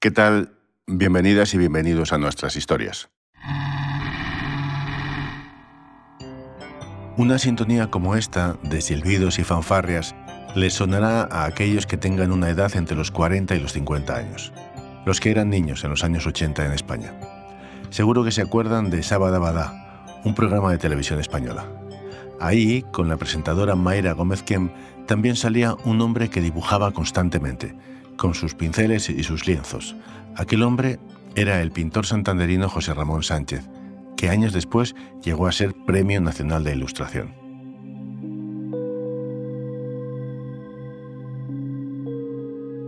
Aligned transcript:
¿Qué 0.00 0.12
tal? 0.12 0.52
Bienvenidas 0.86 1.54
y 1.54 1.58
bienvenidos 1.58 2.12
a 2.12 2.18
nuestras 2.18 2.54
historias. 2.54 3.10
Una 7.16 7.36
sintonía 7.40 7.90
como 7.90 8.14
esta, 8.14 8.56
de 8.62 8.80
silbidos 8.80 9.40
y 9.40 9.42
fanfarrias, 9.42 10.14
les 10.54 10.74
sonará 10.74 11.22
a 11.22 11.46
aquellos 11.46 11.86
que 11.86 11.96
tengan 11.96 12.30
una 12.30 12.48
edad 12.48 12.76
entre 12.76 12.96
los 12.96 13.10
40 13.10 13.56
y 13.56 13.58
los 13.58 13.72
50 13.72 14.14
años, 14.14 14.52
los 15.04 15.18
que 15.18 15.32
eran 15.32 15.50
niños 15.50 15.82
en 15.82 15.90
los 15.90 16.04
años 16.04 16.28
80 16.28 16.64
en 16.64 16.72
España. 16.74 17.18
Seguro 17.90 18.22
que 18.22 18.30
se 18.30 18.42
acuerdan 18.42 18.90
de 18.90 19.02
Sábado 19.02 19.40
Badá, 19.40 20.20
un 20.24 20.36
programa 20.36 20.70
de 20.70 20.78
televisión 20.78 21.18
española. 21.18 21.66
Ahí, 22.38 22.84
con 22.92 23.08
la 23.08 23.16
presentadora 23.16 23.74
Mayra 23.74 24.12
Gómez 24.12 24.44
Kem, 24.44 24.70
también 25.08 25.34
salía 25.34 25.74
un 25.84 26.00
hombre 26.02 26.30
que 26.30 26.40
dibujaba 26.40 26.92
constantemente, 26.92 27.74
con 28.18 28.34
sus 28.34 28.54
pinceles 28.54 29.08
y 29.08 29.22
sus 29.22 29.46
lienzos. 29.46 29.96
Aquel 30.36 30.62
hombre 30.62 30.98
era 31.34 31.62
el 31.62 31.70
pintor 31.70 32.04
santanderino 32.04 32.68
José 32.68 32.92
Ramón 32.92 33.22
Sánchez, 33.22 33.66
que 34.18 34.28
años 34.28 34.52
después 34.52 34.94
llegó 35.22 35.46
a 35.46 35.52
ser 35.52 35.72
Premio 35.86 36.20
Nacional 36.20 36.64
de 36.64 36.72
Ilustración. 36.72 37.34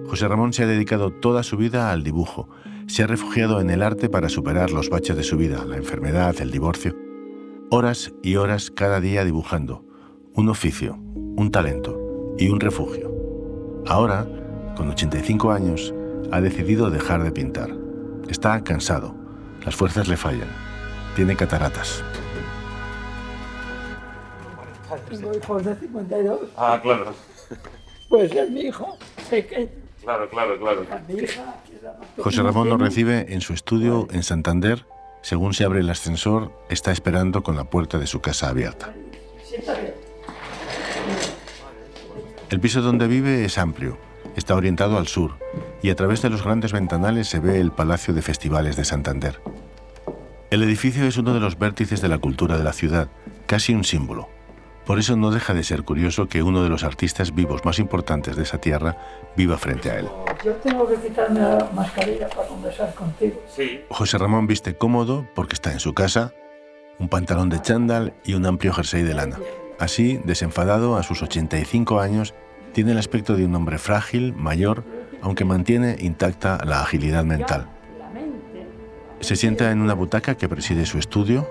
José 0.08 0.26
Ramón 0.26 0.52
se 0.52 0.64
ha 0.64 0.66
dedicado 0.66 1.12
toda 1.12 1.44
su 1.44 1.56
vida 1.56 1.92
al 1.92 2.02
dibujo, 2.02 2.48
se 2.88 3.04
ha 3.04 3.06
refugiado 3.06 3.60
en 3.60 3.70
el 3.70 3.84
arte 3.84 4.08
para 4.08 4.28
superar 4.28 4.72
los 4.72 4.90
baches 4.90 5.16
de 5.16 5.22
su 5.22 5.36
vida, 5.36 5.64
la 5.64 5.76
enfermedad, 5.76 6.34
el 6.40 6.50
divorcio. 6.50 6.96
Horas 7.70 8.12
y 8.24 8.34
horas 8.34 8.72
cada 8.72 9.00
día 9.00 9.24
dibujando, 9.24 9.84
un 10.34 10.48
oficio, 10.48 10.96
un 11.36 11.52
talento 11.52 12.34
y 12.36 12.48
un 12.48 12.58
refugio. 12.58 13.14
Ahora, 13.86 14.26
con 14.80 14.88
85 14.88 15.52
años, 15.52 15.92
ha 16.32 16.40
decidido 16.40 16.88
dejar 16.88 17.22
de 17.22 17.30
pintar. 17.30 17.68
Está 18.30 18.64
cansado, 18.64 19.14
las 19.62 19.76
fuerzas 19.76 20.08
le 20.08 20.16
fallan, 20.16 20.48
tiene 21.14 21.36
cataratas. 21.36 22.02
Tengo 25.10 25.36
hijos 25.36 25.64
de 25.66 25.76
52. 25.76 26.40
Ah, 26.56 26.80
claro. 26.82 27.12
Pues 28.08 28.32
es 28.32 28.50
mi 28.50 28.62
hijo 28.62 28.96
pequeño. 29.28 29.68
Claro, 30.00 30.30
claro, 30.30 30.58
claro. 30.58 30.86
Mi 31.06 31.24
hija, 31.24 31.56
que 31.66 31.76
es 31.76 31.82
la 31.82 31.92
más 31.92 32.08
José 32.16 32.42
Ramón 32.42 32.70
nos 32.70 32.80
recibe 32.80 33.34
en 33.34 33.42
su 33.42 33.52
estudio 33.52 34.08
en 34.12 34.22
Santander. 34.22 34.86
Según 35.20 35.52
se 35.52 35.64
abre 35.64 35.80
el 35.80 35.90
ascensor, 35.90 36.52
está 36.70 36.90
esperando 36.90 37.42
con 37.42 37.54
la 37.54 37.64
puerta 37.64 37.98
de 37.98 38.06
su 38.06 38.22
casa 38.22 38.48
abierta. 38.48 38.94
El 42.48 42.60
piso 42.60 42.80
donde 42.80 43.06
vive 43.08 43.44
es 43.44 43.58
amplio, 43.58 43.98
está 44.40 44.56
orientado 44.56 44.96
al 44.96 45.06
sur 45.06 45.36
y 45.82 45.90
a 45.90 45.94
través 45.94 46.22
de 46.22 46.30
los 46.30 46.42
grandes 46.42 46.72
ventanales 46.72 47.28
se 47.28 47.40
ve 47.40 47.60
el 47.60 47.72
Palacio 47.72 48.14
de 48.14 48.22
Festivales 48.22 48.74
de 48.74 48.84
Santander. 48.84 49.40
El 50.50 50.62
edificio 50.62 51.04
es 51.04 51.18
uno 51.18 51.34
de 51.34 51.40
los 51.40 51.58
vértices 51.58 52.00
de 52.00 52.08
la 52.08 52.18
cultura 52.18 52.56
de 52.56 52.64
la 52.64 52.72
ciudad, 52.72 53.08
casi 53.46 53.74
un 53.74 53.84
símbolo. 53.84 54.30
Por 54.86 54.98
eso 54.98 55.14
no 55.14 55.30
deja 55.30 55.52
de 55.52 55.62
ser 55.62 55.82
curioso 55.84 56.26
que 56.26 56.42
uno 56.42 56.62
de 56.62 56.70
los 56.70 56.84
artistas 56.84 57.34
vivos 57.34 57.66
más 57.66 57.78
importantes 57.78 58.34
de 58.34 58.42
esa 58.42 58.58
tierra 58.58 58.96
viva 59.36 59.58
frente 59.58 59.90
a 59.90 59.98
él. 59.98 60.08
Yo 60.42 60.52
tengo 60.54 60.88
que 60.88 60.96
quitarme 60.96 61.38
la 61.38 61.70
mascarilla 61.74 62.26
para 62.28 62.48
conversar 62.48 62.94
contigo. 62.94 63.42
Sí. 63.54 63.82
José 63.90 64.16
Ramón 64.16 64.46
viste 64.46 64.74
cómodo 64.74 65.28
porque 65.34 65.54
está 65.54 65.70
en 65.70 65.80
su 65.80 65.92
casa, 65.92 66.32
un 66.98 67.10
pantalón 67.10 67.50
de 67.50 67.60
chándal 67.60 68.14
y 68.24 68.32
un 68.34 68.46
amplio 68.46 68.72
jersey 68.72 69.02
de 69.02 69.14
lana. 69.14 69.38
Así, 69.78 70.18
desenfadado 70.24 70.96
a 70.96 71.02
sus 71.02 71.22
85 71.22 72.00
años, 72.00 72.34
tiene 72.72 72.92
el 72.92 72.98
aspecto 72.98 73.36
de 73.36 73.44
un 73.44 73.54
hombre 73.54 73.78
frágil, 73.78 74.34
mayor, 74.34 74.84
aunque 75.22 75.44
mantiene 75.44 75.96
intacta 76.00 76.58
la 76.64 76.82
agilidad 76.82 77.24
mental. 77.24 77.66
Se 79.20 79.36
sienta 79.36 79.70
en 79.70 79.80
una 79.80 79.94
butaca 79.94 80.36
que 80.36 80.48
preside 80.48 80.86
su 80.86 80.98
estudio, 80.98 81.48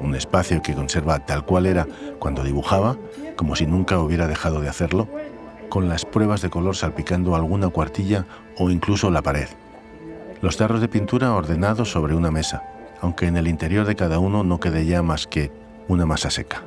un 0.00 0.14
espacio 0.14 0.62
que 0.62 0.74
conserva 0.74 1.26
tal 1.26 1.44
cual 1.44 1.66
era 1.66 1.86
cuando 2.18 2.44
dibujaba, 2.44 2.96
como 3.36 3.56
si 3.56 3.66
nunca 3.66 3.98
hubiera 3.98 4.28
dejado 4.28 4.60
de 4.60 4.68
hacerlo, 4.68 5.08
con 5.68 5.88
las 5.88 6.04
pruebas 6.04 6.40
de 6.40 6.50
color 6.50 6.76
salpicando 6.76 7.34
alguna 7.34 7.68
cuartilla 7.68 8.26
o 8.56 8.70
incluso 8.70 9.10
la 9.10 9.22
pared. 9.22 9.48
Los 10.40 10.56
tarros 10.56 10.80
de 10.80 10.88
pintura 10.88 11.32
ordenados 11.34 11.90
sobre 11.90 12.14
una 12.14 12.30
mesa, 12.30 12.62
aunque 13.00 13.26
en 13.26 13.36
el 13.36 13.48
interior 13.48 13.86
de 13.86 13.96
cada 13.96 14.18
uno 14.18 14.44
no 14.44 14.60
quede 14.60 14.86
ya 14.86 15.02
más 15.02 15.26
que 15.26 15.50
una 15.88 16.06
masa 16.06 16.30
seca. 16.30 16.62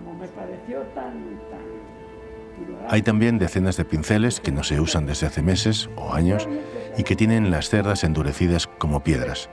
Hay 2.92 3.04
también 3.04 3.40
decenas 3.40 3.78
de 3.78 3.86
pinceles 3.86 4.42
que 4.42 4.52
no 4.52 4.66
se 4.66 4.82
usan 4.82 5.06
desde 5.06 5.26
hace 5.26 5.42
meses 5.42 5.90
o 5.96 6.12
años 6.14 6.50
y 6.98 7.04
que 7.04 7.16
tienen 7.16 7.50
las 7.50 7.70
cerdas 7.70 8.04
endurecidas 8.04 8.68
como 8.68 9.02
piedras. 9.02 9.50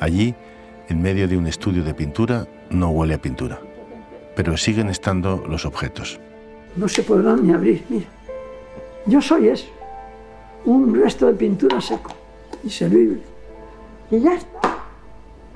Allí, 0.00 0.34
en 0.88 1.02
medio 1.02 1.28
de 1.28 1.36
un 1.36 1.46
estudio 1.46 1.84
de 1.84 1.92
pintura, 1.92 2.46
no 2.70 2.88
huele 2.88 3.12
a 3.12 3.20
pintura, 3.20 3.60
pero 4.34 4.56
siguen 4.56 4.88
estando 4.88 5.44
los 5.46 5.66
objetos. 5.66 6.18
No 6.76 6.88
se 6.88 7.02
podrán 7.02 7.46
ni 7.46 7.52
abrir, 7.52 7.84
mira. 7.90 8.06
Yo 9.04 9.20
soy 9.20 9.48
eso. 9.48 9.68
Un 10.64 10.98
resto 10.98 11.26
de 11.26 11.34
pintura 11.34 11.82
seco, 11.82 12.12
inservible. 12.64 13.20
Y 14.10 14.20
ya 14.20 14.34
está. 14.34 14.78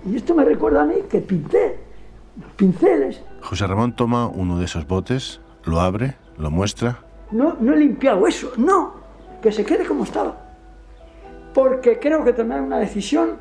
Y 0.04 0.16
esto 0.16 0.34
me 0.34 0.44
recuerda 0.44 0.82
a 0.82 0.84
mí 0.84 0.96
que 1.10 1.22
pinté 1.22 1.78
los 2.38 2.52
pinceles. 2.56 3.22
José 3.40 3.66
Ramón 3.66 3.96
toma 3.96 4.26
uno 4.26 4.58
de 4.58 4.66
esos 4.66 4.86
botes, 4.86 5.40
lo 5.64 5.80
abre, 5.80 6.18
lo 6.36 6.50
muestra 6.50 7.06
No, 7.32 7.56
no 7.58 7.72
he 7.72 7.78
limpiado 7.78 8.26
eso, 8.26 8.52
no. 8.56 8.94
Que 9.40 9.50
se 9.50 9.64
quede 9.64 9.86
como 9.86 10.04
estaba. 10.04 10.36
Porque 11.54 11.98
creo 11.98 12.24
que 12.24 12.32
tomé 12.32 12.60
una 12.60 12.78
decisión 12.78 13.38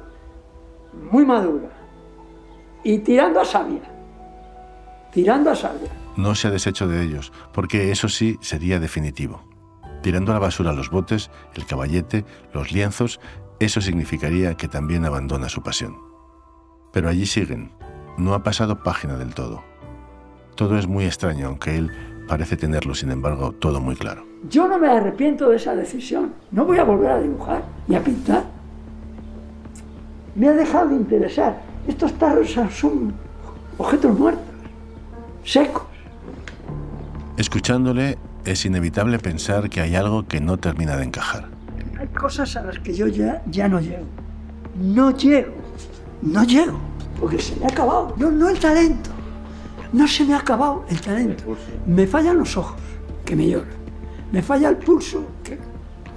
muy 1.12 1.26
madura. 1.26 1.70
Y 2.84 3.00
tirando 3.00 3.40
a 3.42 3.46
sabia. 3.46 3.82
Tirando 5.12 5.52
a 5.52 5.56
sabia. 5.56 5.90
no 6.18 6.36
se 6.36 6.48
ha 6.48 6.52
deshecho 6.52 6.88
de 6.88 7.04
ellos, 7.04 7.32
porque 7.54 7.92
eso 7.92 8.10
sí 8.10 8.38
sería 8.42 8.80
definitivo. 8.80 9.44
Tirando 10.02 10.32
a 10.32 10.36
la 10.36 10.40
basura 10.40 10.74
los 10.74 10.90
botes, 10.90 11.30
el 11.56 11.66
caballete, 11.66 12.26
los 12.54 12.72
lienzos, 12.72 13.20
eso 13.60 13.82
significaría 13.82 14.56
que 14.56 14.68
también 14.68 15.06
abandona 15.06 15.48
su 15.48 15.62
pasión. 15.62 15.98
Pero 16.92 17.08
allí 17.08 17.26
siguen, 17.26 17.72
no 18.18 18.34
ha 18.34 18.44
pasado 18.44 18.84
página 18.84 19.16
del 19.18 19.34
todo. 19.34 19.64
Todo 20.56 20.78
es 20.78 20.88
muy 20.88 21.06
extraño, 21.06 21.48
aunque 21.48 21.78
él 21.78 21.92
parece 22.32 22.56
tenerlo, 22.56 22.96
sin 22.96 23.12
embargo, 23.12 23.52
todo 23.52 23.82
muy 23.82 23.98
claro. 23.98 24.26
Yo 24.50 24.66
no 24.66 24.80
me 24.80 24.88
arrepiento 24.88 25.50
de 25.50 25.58
esa 25.58 25.76
decisión. 25.76 26.34
No 26.52 26.64
voy 26.64 26.78
a 26.78 26.86
volver 26.86 27.12
a 27.12 27.20
dibujar 27.20 27.62
ni 27.90 27.98
a 27.98 28.02
pintar. 28.02 28.46
Me 30.36 30.48
ha 30.48 30.54
dejado 30.54 30.88
de 30.88 30.96
interesar. 30.96 31.62
Estos 31.86 32.14
tarros 32.14 32.50
son 32.52 33.14
objetos 33.78 34.18
muertos, 34.18 34.46
secos. 35.44 35.84
Escuchándole, 37.36 38.18
es 38.46 38.66
inevitable 38.66 39.20
pensar 39.20 39.70
que 39.70 39.82
hay 39.82 39.96
algo 39.96 40.26
que 40.26 40.40
no 40.40 40.56
termina 40.56 40.96
de 40.96 41.04
encajar. 41.04 41.50
Hay 42.00 42.08
cosas 42.08 42.56
a 42.56 42.64
las 42.64 42.80
que 42.80 42.94
yo 42.94 43.08
ya, 43.08 43.42
ya 43.48 43.68
no 43.68 43.82
llego. 43.82 44.06
No 44.80 45.12
llego. 45.12 45.52
No 46.22 46.46
llego. 46.46 46.80
Porque 47.20 47.40
se 47.40 47.58
me 47.58 47.66
ha 47.66 47.68
acabado. 47.68 48.14
No, 48.16 48.32
no 48.32 48.48
el 48.48 48.58
talento. 48.58 49.10
No 49.94 50.08
se 50.08 50.24
me 50.26 50.34
ha 50.34 50.38
acabado 50.38 50.86
el 50.90 51.02
talento. 51.02 51.58
Me 51.86 52.08
fallan 52.08 52.38
los 52.38 52.56
ojos, 52.56 52.80
que 53.26 53.36
me 53.36 53.48
lloran. 53.50 53.82
Me 54.32 54.42
falla 54.42 54.70
el 54.70 54.78
pulso, 54.78 55.28
que, 55.44 55.60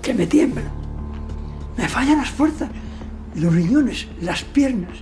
que 0.01 0.15
me 0.15 0.27
tiembla. 0.27 0.63
Me 1.77 1.89
fallan 1.89 2.19
las 2.19 2.31
fuerzas, 2.31 2.71
los 3.35 3.53
riñones, 3.53 4.07
las 4.21 4.45
piernas. 4.45 4.93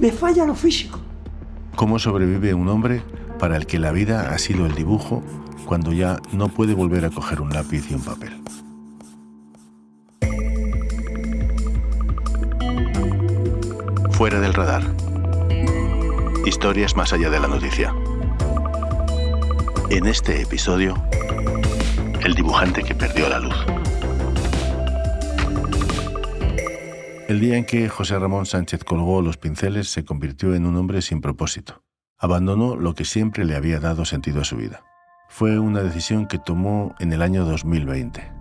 Me 0.00 0.10
falla 0.10 0.46
lo 0.46 0.54
físico. 0.54 0.98
¿Cómo 1.76 1.98
sobrevive 1.98 2.54
un 2.54 2.68
hombre 2.68 3.02
para 3.38 3.56
el 3.56 3.66
que 3.66 3.78
la 3.78 3.92
vida 3.92 4.32
ha 4.32 4.38
sido 4.38 4.66
el 4.66 4.74
dibujo 4.74 5.22
cuando 5.66 5.92
ya 5.92 6.18
no 6.32 6.48
puede 6.48 6.74
volver 6.74 7.04
a 7.04 7.10
coger 7.10 7.40
un 7.40 7.50
lápiz 7.50 7.90
y 7.90 7.94
un 7.94 8.02
papel? 8.02 8.40
Fuera 14.12 14.40
del 14.40 14.54
radar. 14.54 15.07
Historias 16.48 16.96
más 16.96 17.12
allá 17.12 17.28
de 17.28 17.40
la 17.40 17.46
noticia. 17.46 17.94
En 19.90 20.06
este 20.06 20.40
episodio, 20.40 20.94
el 22.24 22.32
dibujante 22.34 22.82
que 22.82 22.94
perdió 22.94 23.28
la 23.28 23.38
luz. 23.38 23.54
El 27.28 27.38
día 27.38 27.58
en 27.58 27.66
que 27.66 27.90
José 27.90 28.18
Ramón 28.18 28.46
Sánchez 28.46 28.82
colgó 28.82 29.20
los 29.20 29.36
pinceles 29.36 29.90
se 29.90 30.06
convirtió 30.06 30.54
en 30.54 30.64
un 30.64 30.78
hombre 30.78 31.02
sin 31.02 31.20
propósito. 31.20 31.82
Abandonó 32.16 32.76
lo 32.76 32.94
que 32.94 33.04
siempre 33.04 33.44
le 33.44 33.54
había 33.54 33.78
dado 33.78 34.06
sentido 34.06 34.40
a 34.40 34.44
su 34.44 34.56
vida. 34.56 34.82
Fue 35.28 35.58
una 35.58 35.82
decisión 35.82 36.26
que 36.26 36.38
tomó 36.38 36.94
en 36.98 37.12
el 37.12 37.20
año 37.20 37.44
2020. 37.44 38.32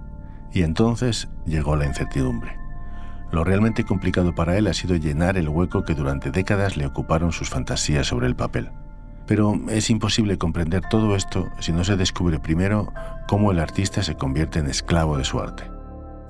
Y 0.54 0.64
entonces 0.64 1.28
llegó 1.46 1.76
la 1.76 1.86
incertidumbre. 1.86 2.67
Lo 3.32 3.44
realmente 3.44 3.84
complicado 3.84 4.34
para 4.34 4.58
él 4.58 4.68
ha 4.68 4.74
sido 4.74 4.96
llenar 4.96 5.38
el 5.38 5.50
hueco 5.50 5.84
que 5.84 5.96
durante 5.96 6.32
décadas 6.32 6.78
le 6.78 6.86
ocuparon 6.86 7.32
sus 7.32 7.50
fantasías 7.50 8.08
sobre 8.08 8.28
el 8.28 8.36
papel. 8.36 8.72
Pero 9.26 9.56
es 9.70 9.90
imposible 9.90 10.38
comprender 10.38 10.84
todo 10.90 11.16
esto 11.16 11.50
si 11.60 11.74
no 11.74 11.84
se 11.84 11.98
descubre 11.98 12.40
primero 12.40 12.94
cómo 13.28 13.52
el 13.52 13.60
artista 13.60 14.02
se 14.02 14.16
convierte 14.16 14.60
en 14.60 14.68
esclavo 14.68 15.18
de 15.18 15.26
su 15.26 15.40
arte. 15.40 15.70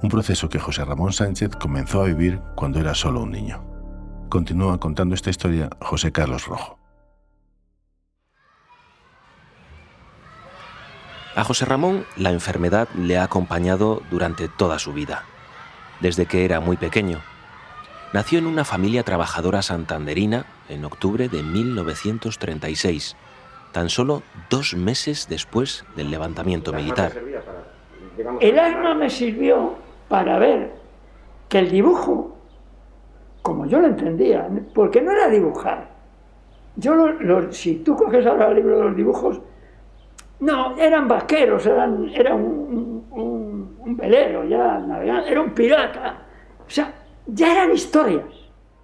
un 0.03 0.09
proceso 0.09 0.47
que 0.47 0.59
José 0.59 0.85
Ramón 0.85 1.11
Sánchez 1.11 1.55
comenzó 1.55 2.01
a 2.01 2.05
vivir 2.05 2.39
cuando 2.55 2.79
era 2.79 2.93
solo 2.93 3.21
un 3.23 3.31
niño. 3.31 3.63
Continúa 4.29 4.79
contando 4.79 5.15
esta 5.15 5.31
historia 5.31 5.69
José 5.81 6.11
Carlos 6.11 6.45
Rojo. 6.45 6.77
A 11.35 11.43
José 11.43 11.65
Ramón 11.65 12.05
la 12.15 12.31
enfermedad 12.31 12.87
le 12.95 13.17
ha 13.17 13.23
acompañado 13.23 14.01
durante 14.11 14.47
toda 14.49 14.79
su 14.79 14.93
vida, 14.93 15.23
desde 15.99 16.25
que 16.25 16.45
era 16.45 16.59
muy 16.59 16.77
pequeño. 16.77 17.19
Nació 18.13 18.39
en 18.39 18.47
una 18.47 18.63
familia 18.63 19.03
trabajadora 19.03 19.61
santanderina 19.61 20.45
en 20.69 20.85
octubre 20.85 21.27
de 21.27 21.43
1936, 21.43 23.15
tan 23.71 23.89
solo 23.89 24.23
dos 24.49 24.73
meses 24.75 25.27
después 25.29 25.85
del 25.95 26.09
levantamiento 26.09 26.71
militar. 26.71 27.11
El 28.39 28.59
asma 28.59 28.95
me 28.95 29.09
sirvió 29.09 29.75
para 30.07 30.39
ver 30.39 30.71
que 31.49 31.59
el 31.59 31.69
dibujo, 31.69 32.37
como 33.41 33.65
yo 33.65 33.79
lo 33.79 33.87
entendía, 33.87 34.47
porque 34.73 35.01
no 35.01 35.11
era 35.11 35.29
dibujar. 35.29 35.89
Yo, 36.75 36.95
si 37.51 37.75
tú 37.75 37.95
coges 37.95 38.25
ahora 38.25 38.49
el 38.49 38.55
libro 38.55 38.77
de 38.77 38.83
los 38.85 38.95
dibujos, 38.95 39.41
no, 40.39 40.77
eran 40.77 41.07
vaqueros, 41.07 41.65
eran, 41.65 42.09
era 42.13 42.35
un, 42.35 42.96
un, 43.87 43.97
velero, 43.97 44.43
ya 44.45 44.83
era 45.27 45.41
un 45.41 45.51
pirata. 45.51 46.25
O 46.65 46.69
sea, 46.69 46.93
ya 47.25 47.51
eran 47.51 47.73
historias. 47.73 48.25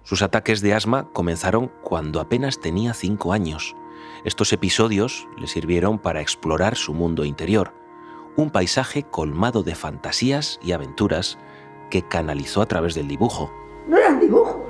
Sus 0.02 0.22
ataques 0.22 0.60
de 0.60 0.74
asma 0.74 1.08
comenzaron 1.12 1.70
cuando 1.82 2.20
apenas 2.20 2.60
tenía 2.60 2.92
cinco 2.94 3.32
años. 3.32 3.74
Estos 4.24 4.52
episodios 4.52 5.28
le 5.38 5.46
sirvieron 5.46 5.98
para 5.98 6.20
explorar 6.20 6.76
su 6.76 6.94
mundo 6.94 7.24
interior, 7.24 7.72
un 8.36 8.50
paisaje 8.50 9.02
colmado 9.02 9.62
de 9.62 9.74
fantasías 9.74 10.58
y 10.62 10.72
aventuras 10.72 11.38
que 11.90 12.02
canalizó 12.02 12.62
a 12.62 12.66
través 12.66 12.94
del 12.94 13.08
dibujo. 13.08 13.52
No 13.88 13.96
eran 13.96 14.20
dibujos. 14.20 14.62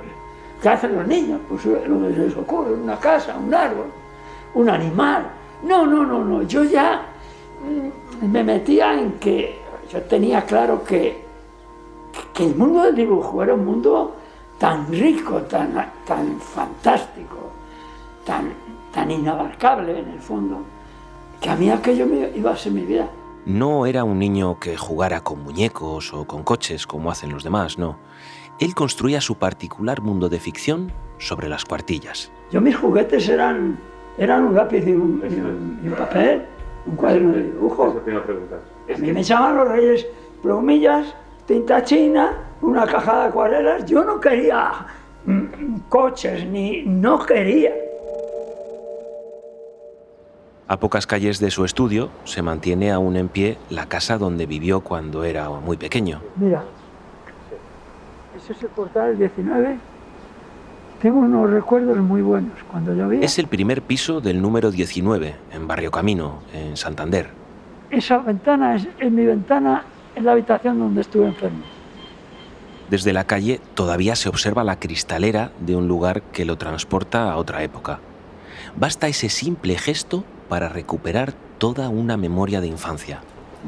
¿Qué 0.61 0.69
hacen 0.69 0.95
los 0.95 1.07
niños? 1.07 1.39
Pues 1.49 1.65
lo 1.65 2.01
que 2.01 2.09
les 2.09 2.35
ocurre, 2.35 2.73
una 2.73 2.99
casa, 2.99 3.37
un 3.37 3.53
árbol, 3.53 3.87
un 4.53 4.69
animal, 4.69 5.27
no, 5.63 5.85
no, 5.85 6.05
no, 6.05 6.23
no. 6.23 6.43
Yo 6.43 6.63
ya 6.63 7.05
mm, 8.21 8.25
me 8.31 8.43
metía 8.43 8.93
en 8.93 9.13
que 9.13 9.64
yo 9.91 10.01
tenía 10.03 10.45
claro 10.45 10.83
que, 10.83 11.23
que 12.33 12.45
el 12.45 12.55
mundo 12.55 12.83
del 12.83 12.95
dibujo 12.95 13.43
era 13.43 13.53
un 13.53 13.65
mundo 13.65 14.15
tan 14.57 14.91
rico, 14.91 15.41
tan, 15.43 15.73
tan 16.05 16.39
fantástico, 16.39 17.51
tan, 18.25 18.53
tan 18.93 19.11
inabarcable 19.11 19.99
en 19.99 20.09
el 20.09 20.19
fondo, 20.19 20.59
que 21.41 21.49
a 21.49 21.55
mí 21.55 21.69
aquello 21.69 22.05
me 22.05 22.31
iba 22.35 22.51
a 22.51 22.57
ser 22.57 22.71
mi 22.71 22.81
vida. 22.81 23.09
No 23.45 23.85
era 23.85 24.03
un 24.03 24.17
niño 24.17 24.59
que 24.59 24.75
jugara 24.75 25.21
con 25.21 25.43
muñecos 25.43 26.13
o 26.13 26.25
con 26.25 26.43
coches 26.43 26.87
como 26.87 27.11
hacen 27.11 27.31
los 27.31 27.43
demás, 27.43 27.77
no. 27.77 27.97
Él 28.59 28.73
construía 28.73 29.21
su 29.21 29.35
particular 29.35 30.01
mundo 30.01 30.29
de 30.29 30.39
ficción 30.39 30.91
sobre 31.17 31.49
las 31.49 31.65
cuartillas. 31.65 32.31
Yo 32.51 32.61
mis 32.61 32.75
juguetes 32.75 33.27
eran 33.27 33.77
eran 34.17 34.45
un 34.45 34.55
lápiz 34.55 34.87
y 34.87 34.93
un, 34.93 35.19
papel, 35.97 36.43
un 36.85 36.95
cuaderno 36.95 37.33
de 37.33 37.43
dibujo. 37.43 38.01
A 38.93 38.97
mí 38.97 39.11
me 39.11 39.23
llamaban 39.23 39.57
los 39.57 39.67
reyes 39.67 40.07
plumillas, 40.41 41.13
tinta 41.45 41.83
china, 41.83 42.37
una 42.61 42.85
caja 42.85 43.21
de 43.21 43.25
acuarelas. 43.27 43.85
Yo 43.85 44.03
no 44.03 44.19
quería 44.19 44.71
mm, 45.25 45.79
coches, 45.89 46.45
ni 46.45 46.83
no 46.83 47.25
quería. 47.25 47.73
A 50.67 50.79
pocas 50.79 51.05
calles 51.05 51.39
de 51.39 51.51
su 51.51 51.63
estudio 51.63 52.09
se 52.23 52.41
mantiene 52.41 52.91
aún 52.91 53.17
en 53.17 53.27
pie 53.27 53.57
la 53.69 53.85
casa 53.87 54.17
donde 54.17 54.45
vivió 54.45 54.81
cuando 54.81 55.23
era 55.23 55.49
muy 55.49 55.77
pequeño. 55.77 56.21
Mira, 56.37 56.63
ese 58.35 58.53
es 58.53 58.63
el 58.63 58.69
portal 58.69 59.17
19 59.17 59.77
tengo 61.05 61.19
unos 61.19 61.51
recuerdos 61.51 61.97
muy 61.97 62.23
buenos 62.23 62.53
cuando 62.71 62.93
llovía. 62.93 63.21
Es 63.21 63.37
el 63.37 63.45
primer 63.45 63.83
piso 63.83 64.21
del 64.21 64.41
número 64.41 64.71
19, 64.71 65.35
en 65.51 65.67
Barrio 65.67 65.91
Camino, 65.91 66.39
en 66.51 66.77
Santander. 66.77 67.29
Esa 67.89 68.17
ventana 68.19 68.75
es, 68.75 68.87
mi 69.11 69.25
ventana 69.25 69.83
en 70.15 70.25
la 70.25 70.31
habitación 70.31 70.79
donde 70.79 71.01
estuve 71.01 71.27
enfermo. 71.27 71.63
Desde 72.89 73.13
la 73.13 73.25
calle 73.25 73.59
todavía 73.73 74.15
se 74.15 74.29
observa 74.29 74.63
la 74.63 74.79
cristalera 74.79 75.51
de 75.59 75.75
un 75.75 75.87
lugar 75.87 76.21
que 76.21 76.45
lo 76.45 76.57
transporta 76.57 77.31
a 77.31 77.37
otra 77.37 77.63
época. 77.63 77.99
Basta 78.75 79.07
ese 79.07 79.29
simple 79.29 79.77
gesto 79.77 80.23
para 80.49 80.69
recuperar 80.69 81.33
toda 81.57 81.89
una 81.89 82.17
memoria 82.17 82.61
de 82.61 82.67
infancia. 82.67 83.21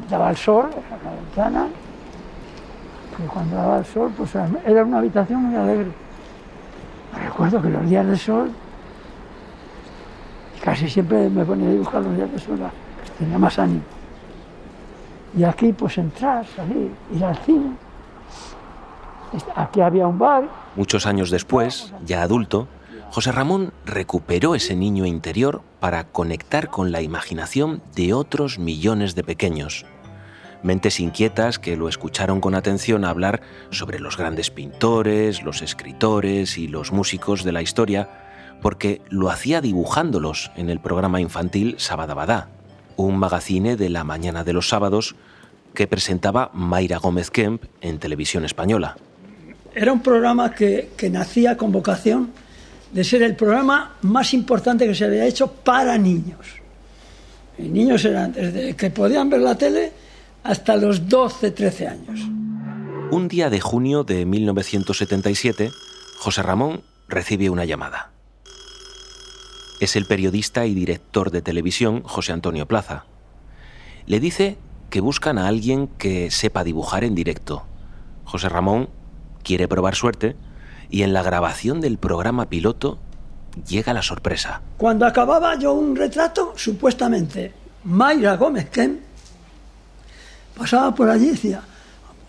Daba 0.10 0.30
el 0.30 0.38
sol, 0.38 0.70
la 1.04 1.12
ventana, 1.12 1.68
y 3.18 3.28
cuando 3.28 3.56
daba 3.56 3.80
el 3.80 3.86
sol, 3.86 4.12
pues 4.16 4.32
era 4.36 4.84
una 4.84 5.00
habitación 5.00 5.44
muy 5.44 5.56
alegre. 5.56 5.88
Recuerdo 7.24 7.62
que 7.62 7.70
los 7.70 7.90
días 7.90 8.06
de 8.06 8.18
sol, 8.18 8.52
casi 10.64 10.88
siempre 10.88 11.30
me 11.30 11.44
ponía 11.44 11.70
a 11.70 11.72
dibujar 11.72 12.04
los 12.04 12.16
días 12.16 12.32
de 12.32 12.40
sol, 12.40 12.60
tenía 13.18 13.38
más 13.40 13.58
ánimo. 13.58 13.97
Y 15.38 15.44
aquí 15.44 15.72
pues 15.72 15.98
entrar, 15.98 16.46
salir, 16.46 16.92
ir 17.16 17.24
al 17.24 17.38
cine. 17.38 17.72
Aquí 19.56 19.82
había 19.82 20.08
un 20.08 20.18
bar. 20.18 20.50
Muchos 20.76 21.06
años 21.06 21.30
después, 21.30 21.94
ya 22.06 22.24
adulto, 22.24 22.68
José 23.12 23.32
Ramón 23.32 23.72
recuperó 23.86 24.56
ese 24.56 24.76
niño 24.76 25.06
interior 25.06 25.62
para 25.80 26.06
conectar 26.06 26.70
con 26.70 26.92
la 26.92 27.02
imaginación 27.02 27.82
de 27.96 28.14
otros 28.14 28.58
millones 28.60 29.16
de 29.16 29.24
pequeños 29.24 29.86
mentes 30.64 31.00
inquietas 31.00 31.60
que 31.60 31.78
lo 31.78 31.88
escucharon 31.88 32.42
con 32.42 32.56
atención 32.56 33.06
hablar 33.06 33.42
sobre 33.70 34.00
los 34.00 34.18
grandes 34.18 34.52
pintores, 34.52 35.44
los 35.44 35.62
escritores 35.62 36.58
y 36.58 36.68
los 36.68 36.92
músicos 36.92 37.44
de 37.44 37.52
la 37.52 37.62
historia, 37.62 38.10
porque 38.62 39.02
lo 39.10 39.30
hacía 39.30 39.62
dibujándolos 39.62 40.52
en 40.56 40.70
el 40.70 40.80
programa 40.80 41.22
infantil 41.22 41.76
Sabadabadá, 41.78 42.50
un 42.96 43.18
magazine 43.18 43.78
de 43.78 43.90
la 43.90 44.04
mañana 44.04 44.44
de 44.44 44.54
los 44.54 44.70
sábados 44.70 45.16
que 45.78 45.86
presentaba 45.86 46.50
Mayra 46.56 46.98
Gómez 46.98 47.30
Kemp 47.30 47.64
en 47.82 48.00
televisión 48.00 48.44
española. 48.44 48.98
Era 49.76 49.94
un 49.94 50.02
programa 50.02 50.50
que, 50.52 50.90
que 50.98 51.08
nacía 51.08 51.56
con 51.56 51.72
vocación 51.72 52.32
de 52.92 53.04
ser 53.04 53.22
el 53.22 53.36
programa 53.36 53.96
más 54.02 54.34
importante 54.34 54.88
que 54.88 54.96
se 54.96 55.06
había 55.06 55.28
hecho 55.28 55.52
para 55.52 55.96
niños. 56.00 56.48
Y 57.60 57.70
niños 57.70 58.04
eran 58.06 58.34
desde 58.34 58.76
que 58.76 58.90
podían 58.90 59.30
ver 59.30 59.42
la 59.42 59.54
tele 59.54 59.92
hasta 60.44 60.76
los 60.78 61.08
12, 61.08 61.52
13 61.52 61.88
años. 61.88 62.22
Un 63.12 63.28
día 63.28 63.52
de 63.52 63.62
junio 63.62 64.04
de 64.04 64.26
1977, 64.26 65.70
José 66.18 66.42
Ramón 66.42 66.82
recibe 67.08 67.52
una 67.52 67.66
llamada. 67.66 68.10
Es 69.80 69.96
el 69.96 70.08
periodista 70.08 70.66
y 70.66 70.74
director 70.74 71.30
de 71.30 71.44
televisión 71.44 72.02
José 72.02 72.32
Antonio 72.32 72.66
Plaza. 72.66 73.06
Le 74.08 74.20
dice 74.20 74.58
que 74.90 75.02
buscan 75.02 75.38
a 75.38 75.48
alguien 75.48 75.88
que 75.88 76.32
sepa 76.32 76.64
dibujar 76.64 77.04
en 77.04 77.16
directo. 77.16 77.66
José 78.26 78.50
Ramón 78.50 78.90
quiere 79.44 79.68
probar 79.68 79.96
suerte 79.96 80.36
y 80.90 81.04
en 81.04 81.14
la 81.14 81.24
grabación 81.24 81.82
del 81.82 81.98
programa 81.98 82.50
piloto 82.50 83.00
llega 83.68 83.94
la 83.94 84.02
sorpresa. 84.02 84.62
Cuando 84.78 85.06
acababa 85.06 85.56
yo 85.56 85.74
un 85.74 85.96
retrato, 85.96 86.54
supuestamente 86.56 87.54
Mayra 87.84 88.36
Gómez 88.36 88.70
Kemp 88.70 89.02
pasaba 90.58 90.94
por 90.94 91.10
allí 91.10 91.28
y 91.28 91.32
decía, 91.32 91.62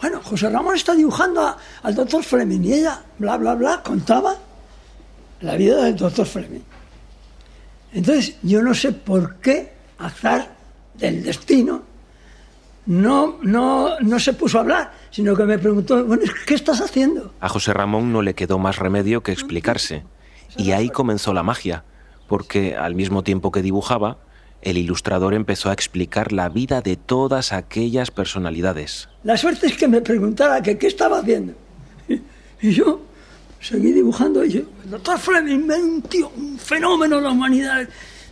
bueno, 0.01 0.21
José 0.23 0.49
Ramón 0.49 0.77
está 0.77 0.95
dibujando 0.95 1.57
al 1.83 1.95
doctor 1.95 2.23
Fleming 2.23 2.61
y 2.61 2.73
ella, 2.75 3.03
bla, 3.19 3.37
bla, 3.37 3.55
bla, 3.55 3.83
contaba 3.83 4.37
la 5.41 5.57
vida 5.57 5.85
del 5.85 5.97
doctor 5.97 6.27
Fleming. 6.27 6.61
Entonces, 7.93 8.37
yo 8.43 8.63
no 8.63 8.75
sé 8.75 8.93
por 8.93 9.37
qué, 9.37 9.73
azar 9.99 10.55
del 10.95 11.23
destino, 11.23 11.83
no, 12.89 13.39
no, 13.43 14.01
no 14.01 14.19
se 14.19 14.33
puso 14.33 14.57
a 14.57 14.63
hablar, 14.63 14.93
sino 15.11 15.37
que 15.37 15.45
me 15.45 15.59
preguntó, 15.59 16.03
bueno, 16.07 16.23
¿qué 16.47 16.55
estás 16.55 16.81
haciendo? 16.81 17.35
A 17.39 17.49
José 17.51 17.75
Ramón 17.75 18.15
no 18.15 18.23
le 18.23 18.35
quedó 18.35 18.59
más 18.59 18.79
remedio 18.79 19.23
que 19.23 19.31
explicarse. 19.31 20.05
Y 20.57 20.73
ahí 20.73 20.89
comenzó 20.89 21.35
la 21.35 21.43
magia, 21.43 21.85
porque 22.29 22.77
al 22.77 22.95
mismo 22.95 23.23
tiempo 23.23 23.53
que 23.53 23.61
dibujaba, 23.61 24.17
el 24.63 24.79
ilustrador 24.79 25.35
empezó 25.35 25.69
a 25.69 25.75
explicar 25.75 26.33
la 26.33 26.49
vida 26.49 26.81
de 26.81 26.97
todas 26.97 27.53
aquellas 27.53 28.11
personalidades. 28.11 29.11
La 29.23 29.37
suerte 29.37 29.67
es 29.67 29.77
que 29.77 29.87
me 29.87 30.01
preguntara 30.01 30.63
que 30.63 30.79
qué 30.79 30.87
estaba 30.87 31.19
haciendo. 31.19 31.53
Y, 32.61 32.73
yo 32.73 33.03
seguí 33.61 33.93
dibujando 33.93 34.45
y 34.45 34.51
yo, 34.51 34.63
el 34.83 34.91
doctor 34.91 35.17
Fleming, 35.17 35.71
un 35.71 36.03
tío, 36.03 36.33
un 36.35 36.59
fenómeno 36.59 37.17
de 37.17 37.23
la 37.23 37.31
humanidad. 37.31 37.89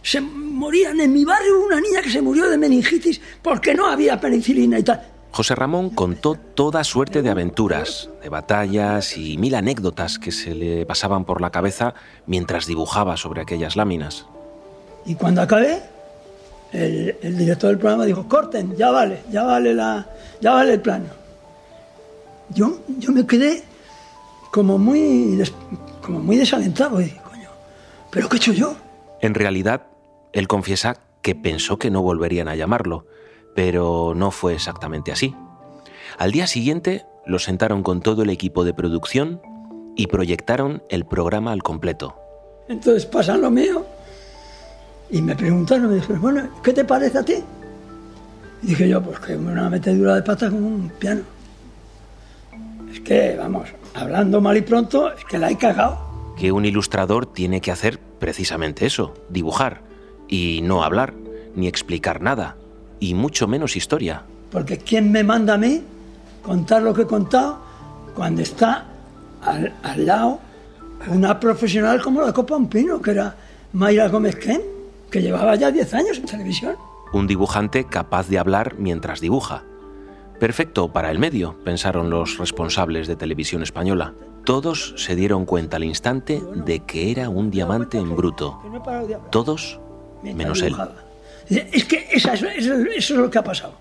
Se 0.06 0.20
morían 0.20 1.00
en 1.00 1.12
mi 1.12 1.24
barrio 1.24 1.66
una 1.66 1.80
niña 1.80 2.00
que 2.00 2.10
se 2.10 2.22
murió 2.22 2.48
de 2.48 2.56
meningitis 2.56 3.20
porque 3.42 3.74
no 3.74 3.88
había 3.88 4.20
penicilina 4.20 4.78
y 4.78 4.84
tal. 4.84 5.02
José 5.32 5.56
Ramón 5.56 5.90
contó 5.90 6.36
toda 6.36 6.84
suerte 6.84 7.22
de 7.22 7.30
aventuras, 7.30 8.08
de 8.22 8.28
batallas 8.28 9.18
y 9.18 9.36
mil 9.36 9.56
anécdotas 9.56 10.20
que 10.20 10.30
se 10.30 10.54
le 10.54 10.86
pasaban 10.86 11.24
por 11.24 11.40
la 11.40 11.50
cabeza 11.50 11.94
mientras 12.24 12.66
dibujaba 12.66 13.16
sobre 13.16 13.40
aquellas 13.40 13.74
láminas. 13.74 14.26
Y 15.06 15.16
cuando 15.16 15.42
acabé, 15.42 15.82
el, 16.72 17.36
director 17.36 17.70
del 17.70 17.78
programa 17.80 18.04
dijo, 18.04 18.28
corten, 18.28 18.76
ya 18.76 18.92
vale, 18.92 19.24
ya 19.32 19.42
vale, 19.42 19.74
la, 19.74 20.06
ya 20.40 20.52
vale 20.52 20.74
el 20.74 20.80
plano. 20.82 21.06
Yo, 22.50 22.78
yo 23.00 23.10
me 23.10 23.26
quedé 23.26 23.64
como 24.52 24.78
muy, 24.78 25.42
como 26.00 26.20
muy 26.20 26.36
desalentado. 26.36 27.00
Y, 27.00 27.10
coño, 27.10 27.50
¿pero 28.12 28.28
qué 28.28 28.36
he 28.36 28.38
hecho 28.38 28.52
yo? 28.52 28.76
En 29.20 29.34
realidad, 29.34 29.82
él 30.36 30.48
confiesa 30.48 30.98
que 31.22 31.34
pensó 31.34 31.78
que 31.78 31.90
no 31.90 32.02
volverían 32.02 32.46
a 32.48 32.56
llamarlo, 32.56 33.06
pero 33.54 34.12
no 34.14 34.30
fue 34.30 34.52
exactamente 34.52 35.10
así. 35.10 35.34
Al 36.18 36.30
día 36.30 36.46
siguiente 36.46 37.06
lo 37.24 37.38
sentaron 37.38 37.82
con 37.82 38.02
todo 38.02 38.22
el 38.22 38.28
equipo 38.28 38.62
de 38.62 38.74
producción 38.74 39.40
y 39.96 40.08
proyectaron 40.08 40.82
el 40.90 41.06
programa 41.06 41.52
al 41.52 41.62
completo. 41.62 42.16
Entonces 42.68 43.06
pasan 43.06 43.40
lo 43.40 43.50
mío 43.50 43.86
y 45.10 45.22
me 45.22 45.34
preguntaron, 45.34 45.88
me 45.88 45.94
dijeron, 45.94 46.20
bueno, 46.20 46.50
¿qué 46.62 46.74
te 46.74 46.84
parece 46.84 47.16
a 47.16 47.24
ti? 47.24 47.36
Y 48.62 48.66
dije 48.66 48.90
yo, 48.90 49.02
pues 49.02 49.18
que 49.20 49.36
una 49.36 49.70
metedura 49.70 50.16
de 50.16 50.22
pata 50.22 50.50
con 50.50 50.62
un 50.62 50.92
piano. 50.98 51.22
Es 52.92 53.00
que, 53.00 53.36
vamos, 53.38 53.70
hablando 53.94 54.42
mal 54.42 54.58
y 54.58 54.60
pronto, 54.60 55.10
es 55.14 55.24
que 55.24 55.38
la 55.38 55.50
he 55.50 55.56
cagado. 55.56 56.34
Que 56.36 56.52
un 56.52 56.66
ilustrador 56.66 57.24
tiene 57.24 57.62
que 57.62 57.72
hacer 57.72 57.98
precisamente 58.18 58.84
eso, 58.84 59.14
dibujar, 59.30 59.85
y 60.28 60.60
no 60.62 60.82
hablar, 60.82 61.14
ni 61.54 61.68
explicar 61.68 62.20
nada, 62.20 62.56
y 63.00 63.14
mucho 63.14 63.48
menos 63.48 63.76
historia. 63.76 64.22
Porque 64.50 64.78
¿quién 64.78 65.12
me 65.12 65.24
manda 65.24 65.54
a 65.54 65.58
mí 65.58 65.82
contar 66.42 66.82
lo 66.82 66.94
que 66.94 67.02
he 67.02 67.06
contado 67.06 67.58
cuando 68.14 68.42
está 68.42 68.86
al, 69.42 69.74
al 69.82 70.06
lado 70.06 70.40
una 71.08 71.38
profesional 71.38 72.02
como 72.02 72.22
la 72.22 72.32
Copa 72.32 72.56
Un 72.56 72.68
Pino, 72.68 73.00
que 73.00 73.12
era 73.12 73.36
Mayra 73.72 74.08
Gómez 74.08 74.36
Ken, 74.36 74.62
que 75.10 75.22
llevaba 75.22 75.54
ya 75.54 75.70
10 75.70 75.94
años 75.94 76.18
en 76.18 76.26
televisión? 76.26 76.76
Un 77.12 77.26
dibujante 77.26 77.84
capaz 77.84 78.28
de 78.28 78.38
hablar 78.38 78.74
mientras 78.78 79.20
dibuja. 79.20 79.64
Perfecto 80.40 80.92
para 80.92 81.10
el 81.10 81.18
medio, 81.18 81.56
pensaron 81.64 82.10
los 82.10 82.38
responsables 82.38 83.06
de 83.06 83.16
televisión 83.16 83.62
española. 83.62 84.14
Todos 84.44 84.94
se 84.96 85.16
dieron 85.16 85.44
cuenta 85.44 85.76
al 85.76 85.84
instante 85.84 86.42
de 86.54 86.80
que 86.80 87.10
era 87.10 87.28
un 87.28 87.50
diamante 87.50 87.98
en 87.98 88.14
bruto. 88.14 88.60
Todos 89.30 89.80
menos 90.34 90.62
él. 90.62 90.74
Es 91.48 91.84
que 91.84 92.08
eso, 92.10 92.32
es 92.32 93.10
lo 93.10 93.30
que 93.30 93.38
ha 93.38 93.44
pasado. 93.44 93.74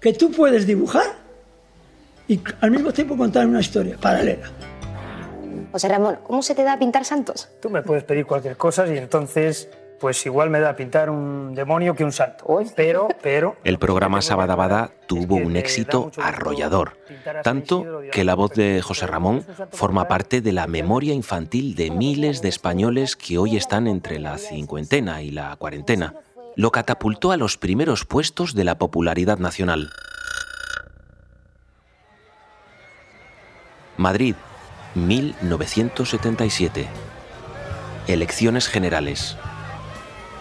Que 0.00 0.12
tú 0.12 0.30
puedes 0.32 0.66
dibujar 0.66 1.06
y 2.26 2.40
al 2.60 2.70
mismo 2.70 2.92
tiempo 2.92 3.16
contar 3.16 3.46
una 3.46 3.60
historia 3.60 3.96
paralela. 3.96 4.50
José 5.70 5.88
Ramón, 5.88 6.18
¿cómo 6.24 6.42
se 6.42 6.54
te 6.54 6.64
da 6.64 6.78
pintar 6.78 7.04
santos? 7.04 7.48
Tú 7.60 7.70
me 7.70 7.82
puedes 7.82 8.04
pedir 8.04 8.26
cualquier 8.26 8.56
cosa 8.56 8.86
y 8.86 8.98
entonces 8.98 9.68
pues 10.02 10.26
igual 10.26 10.50
me 10.50 10.58
da 10.58 10.74
pintar 10.74 11.08
un 11.10 11.54
demonio 11.54 11.94
que 11.94 12.02
un 12.02 12.10
santo. 12.10 12.58
Pero, 12.74 13.06
pero... 13.22 13.56
El 13.64 13.78
programa 13.78 14.20
Sabadabada 14.20 14.90
tuvo 15.06 15.36
un 15.36 15.54
éxito 15.54 16.10
arrollador, 16.20 16.98
tanto 17.44 18.00
que 18.10 18.24
la 18.24 18.34
voz 18.34 18.50
de 18.54 18.82
José 18.82 19.06
Ramón 19.06 19.46
forma 19.70 20.08
parte 20.08 20.40
de 20.40 20.50
la 20.50 20.66
memoria 20.66 21.14
infantil 21.14 21.76
de 21.76 21.92
miles 21.92 22.42
de 22.42 22.48
españoles 22.48 23.14
que 23.14 23.38
hoy 23.38 23.56
están 23.56 23.86
entre 23.86 24.18
la 24.18 24.38
cincuentena 24.38 25.22
y 25.22 25.30
la 25.30 25.54
cuarentena. 25.54 26.16
Lo 26.56 26.72
catapultó 26.72 27.30
a 27.30 27.36
los 27.36 27.56
primeros 27.56 28.04
puestos 28.04 28.56
de 28.56 28.64
la 28.64 28.78
popularidad 28.78 29.38
nacional. 29.38 29.92
Madrid, 33.96 34.34
1977. 34.96 36.88
Elecciones 38.08 38.66
generales. 38.66 39.36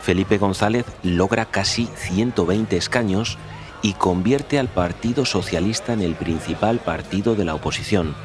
Felipe 0.01 0.37
González 0.37 0.85
logra 1.03 1.45
casi 1.45 1.87
120 1.95 2.75
escaños 2.75 3.37
y 3.81 3.93
convierte 3.93 4.59
al 4.59 4.67
Partido 4.67 5.25
Socialista 5.25 5.93
en 5.93 6.01
el 6.01 6.15
principal 6.15 6.79
partido 6.79 7.35
de 7.35 7.45
la 7.45 7.55
oposición. 7.55 8.15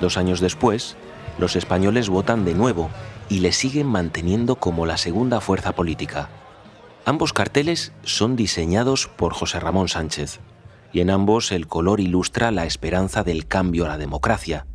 Dos 0.00 0.16
años 0.16 0.40
después, 0.40 0.96
los 1.38 1.56
españoles 1.56 2.08
votan 2.08 2.44
de 2.44 2.54
nuevo 2.54 2.90
y 3.28 3.40
le 3.40 3.52
siguen 3.52 3.86
manteniendo 3.86 4.56
como 4.56 4.86
la 4.86 4.96
segunda 4.96 5.40
fuerza 5.40 5.72
política. 5.72 6.28
Ambos 7.04 7.32
carteles 7.32 7.92
son 8.04 8.36
diseñados 8.36 9.08
por 9.08 9.32
José 9.32 9.58
Ramón 9.58 9.88
Sánchez, 9.88 10.40
y 10.92 11.00
en 11.00 11.10
ambos 11.10 11.50
el 11.50 11.66
color 11.66 12.00
ilustra 12.00 12.50
la 12.50 12.66
esperanza 12.66 13.24
del 13.24 13.46
cambio 13.46 13.86
a 13.86 13.88
la 13.88 13.98
democracia. 13.98 14.66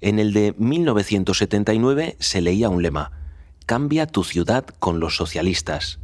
En 0.00 0.18
el 0.18 0.32
de 0.32 0.54
1979 0.58 2.16
se 2.20 2.40
leía 2.40 2.68
un 2.68 2.82
lema, 2.82 3.10
Cambia 3.68 4.06
tu 4.06 4.24
ciudad 4.24 4.64
con 4.64 4.98
los 4.98 5.16
socialistas. 5.16 6.00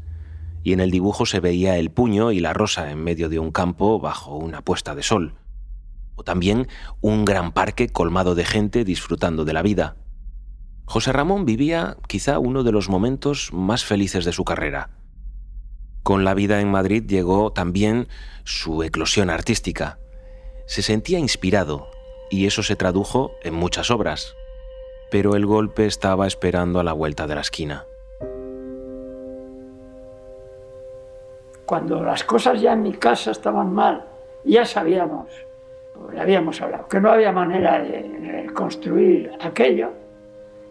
Y 0.62 0.74
en 0.74 0.80
el 0.80 0.90
dibujo 0.90 1.24
se 1.24 1.40
veía 1.40 1.78
el 1.78 1.90
puño 1.90 2.30
y 2.30 2.38
la 2.38 2.52
rosa 2.52 2.90
en 2.90 3.02
medio 3.02 3.30
de 3.30 3.38
un 3.38 3.52
campo 3.52 3.98
bajo 3.98 4.36
una 4.36 4.60
puesta 4.60 4.94
de 4.94 5.02
sol. 5.02 5.36
O 6.14 6.24
también 6.24 6.68
un 7.00 7.24
gran 7.24 7.52
parque 7.52 7.88
colmado 7.88 8.34
de 8.34 8.44
gente 8.44 8.84
disfrutando 8.84 9.46
de 9.46 9.54
la 9.54 9.62
vida. 9.62 9.96
José 10.84 11.14
Ramón 11.14 11.46
vivía 11.46 11.96
quizá 12.06 12.38
uno 12.38 12.64
de 12.64 12.72
los 12.72 12.90
momentos 12.90 13.48
más 13.54 13.82
felices 13.82 14.26
de 14.26 14.32
su 14.32 14.44
carrera. 14.44 14.90
Con 16.02 16.22
la 16.22 16.34
vida 16.34 16.60
en 16.60 16.70
Madrid 16.70 17.04
llegó 17.06 17.50
también 17.50 18.08
su 18.44 18.82
eclosión 18.82 19.30
artística. 19.30 19.98
Se 20.66 20.82
sentía 20.82 21.18
inspirado 21.18 21.88
y 22.30 22.44
eso 22.44 22.62
se 22.62 22.76
tradujo 22.76 23.30
en 23.42 23.54
muchas 23.54 23.90
obras, 23.90 24.34
pero 25.14 25.36
el 25.36 25.46
golpe 25.46 25.86
estaba 25.86 26.26
esperando 26.26 26.80
a 26.80 26.82
la 26.82 26.92
vuelta 26.92 27.28
de 27.28 27.36
la 27.36 27.42
esquina. 27.42 27.86
Cuando 31.64 32.02
las 32.02 32.24
cosas 32.24 32.60
ya 32.60 32.72
en 32.72 32.82
mi 32.82 32.94
casa 32.94 33.30
estaban 33.30 33.72
mal, 33.72 34.06
ya 34.42 34.64
sabíamos, 34.64 35.28
le 36.12 36.20
habíamos 36.20 36.60
hablado, 36.60 36.88
que 36.88 37.00
no 37.00 37.12
había 37.12 37.30
manera 37.30 37.80
de 37.80 38.50
construir 38.54 39.30
aquello, 39.40 39.92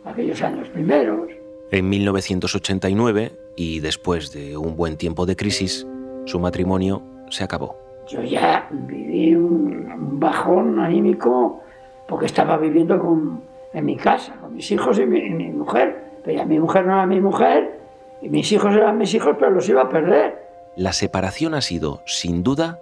aquellos 0.03 0.41
años 0.41 0.67
primeros. 0.67 1.29
En 1.71 1.87
1989, 1.87 3.31
y 3.55 3.79
después 3.79 4.33
de 4.33 4.57
un 4.57 4.75
buen 4.75 4.97
tiempo 4.97 5.25
de 5.25 5.37
crisis, 5.37 5.87
su 6.25 6.37
matrimonio 6.41 7.01
se 7.29 7.45
acabó. 7.45 7.77
Yo 8.09 8.21
ya 8.21 8.67
viví 8.71 9.37
un 9.37 10.19
bajón 10.19 10.81
anímico 10.81 11.61
porque 12.09 12.25
estaba 12.25 12.57
viviendo 12.57 12.99
con, 12.99 13.52
en 13.73 13.85
mi 13.85 13.97
casa, 13.97 14.35
con 14.39 14.55
mis 14.55 14.71
hijos 14.71 14.99
y 14.99 15.05
mi, 15.05 15.51
mujer. 15.51 16.03
Pero 16.23 16.37
ya 16.37 16.45
mi 16.45 16.59
mujer 16.59 16.85
no 16.85 16.93
era 16.93 17.05
mi 17.05 17.19
mujer 17.19 17.79
y 18.21 18.29
mis 18.29 18.51
hijos 18.51 18.73
eran 18.75 18.97
mis 18.97 19.13
hijos, 19.13 19.35
pero 19.37 19.51
los 19.51 19.67
iba 19.67 19.81
a 19.81 19.89
perder. 19.89 20.43
La 20.75 20.93
separación 20.93 21.53
ha 21.53 21.61
sido, 21.61 22.01
sin 22.05 22.43
duda, 22.43 22.79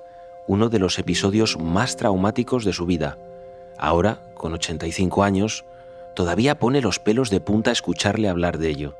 uno 0.47 0.69
de 0.69 0.79
los 0.79 0.99
episodios 0.99 1.57
más 1.59 1.97
traumáticos 1.97 2.65
de 2.65 2.73
su 2.73 2.85
vida. 2.85 3.17
Ahora, 3.77 4.19
con 4.35 4.53
85 4.53 5.23
años, 5.23 5.65
todavía 6.13 6.59
pone 6.59 6.81
los 6.81 6.99
pelos 6.99 7.29
de 7.29 7.41
punta 7.41 7.71
escucharle 7.71 8.29
hablar 8.29 8.57
de 8.57 8.69
ello. 8.69 8.95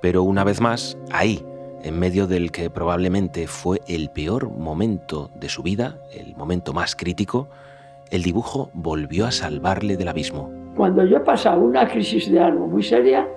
Pero 0.00 0.22
una 0.22 0.44
vez 0.44 0.60
más, 0.60 0.96
ahí, 1.12 1.44
en 1.82 1.98
medio 1.98 2.26
del 2.26 2.50
que 2.50 2.70
probablemente 2.70 3.46
fue 3.46 3.80
el 3.86 4.10
peor 4.10 4.50
momento 4.50 5.30
de 5.34 5.48
su 5.48 5.62
vida, 5.62 5.98
el 6.12 6.34
momento 6.34 6.72
más 6.72 6.96
crítico, 6.96 7.48
el 8.10 8.22
dibujo 8.22 8.70
volvió 8.72 9.26
a 9.26 9.32
salvarle 9.32 9.96
del 9.96 10.08
abismo. 10.08 10.59
Cuando 10.80 11.04
yo 11.04 11.22
pasaba 11.22 11.58
una 11.58 11.86
crisis 11.86 12.32
de 12.32 12.40
algo 12.40 12.66
muy 12.66 12.82
seria, 12.82 13.28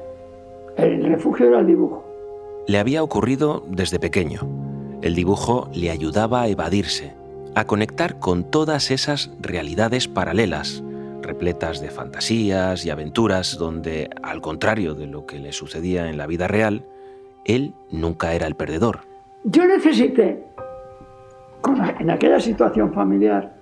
el 0.78 1.04
refugio 1.04 1.50
era 1.50 1.60
el 1.60 1.68
dibujo. 1.68 2.02
Le 2.68 2.80
había 2.80 3.04
ocurrido 3.04 3.66
desde 3.68 4.00
pequeño. 4.00 4.48
El 5.02 5.14
dibujo 5.14 5.68
le 5.74 5.92
ayudaba 5.92 6.44
a 6.44 6.48
evadirse, 6.48 7.14
a 7.54 7.66
conectar 7.66 8.18
con 8.18 8.46
todas 8.46 8.92
esas 8.92 9.30
realidades 9.42 10.08
paralelas, 10.08 10.86
repletas 11.22 11.82
de 11.82 11.90
fantasías 11.90 12.86
y 12.86 12.92
aventuras 12.92 13.58
donde, 13.58 14.10
al 14.22 14.40
contrario 14.40 14.96
de 14.96 15.08
lo 15.08 15.26
que 15.26 15.40
le 15.40 15.52
sucedía 15.52 16.10
en 16.10 16.18
la 16.18 16.28
vida 16.28 16.48
real, 16.48 16.86
él 17.44 17.74
nunca 17.92 18.34
era 18.34 18.48
el 18.48 18.56
perdedor. 18.56 19.02
Yo 19.44 19.66
necesité, 19.66 20.46
en 22.00 22.10
aquella 22.10 22.40
situación 22.40 22.94
familiar, 22.94 23.54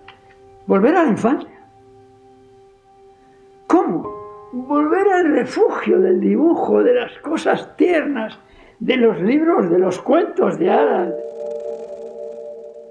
volver 0.68 0.96
a 0.96 1.06
la 1.06 1.10
infancia. 1.10 1.50
¿Cómo? 3.72 4.04
Volver 4.51 5.08
al 5.13 5.32
refugio 5.32 6.01
del 6.01 6.20
dibujo, 6.20 6.84
de 6.84 6.94
las 6.94 7.18
cosas 7.20 7.78
tiernas, 7.78 8.38
de 8.82 8.98
los 8.98 9.22
libros, 9.22 9.72
de 9.72 9.80
los 9.80 10.01
cuentos 10.01 10.60
de 10.60 10.70
hadas. 10.70 11.13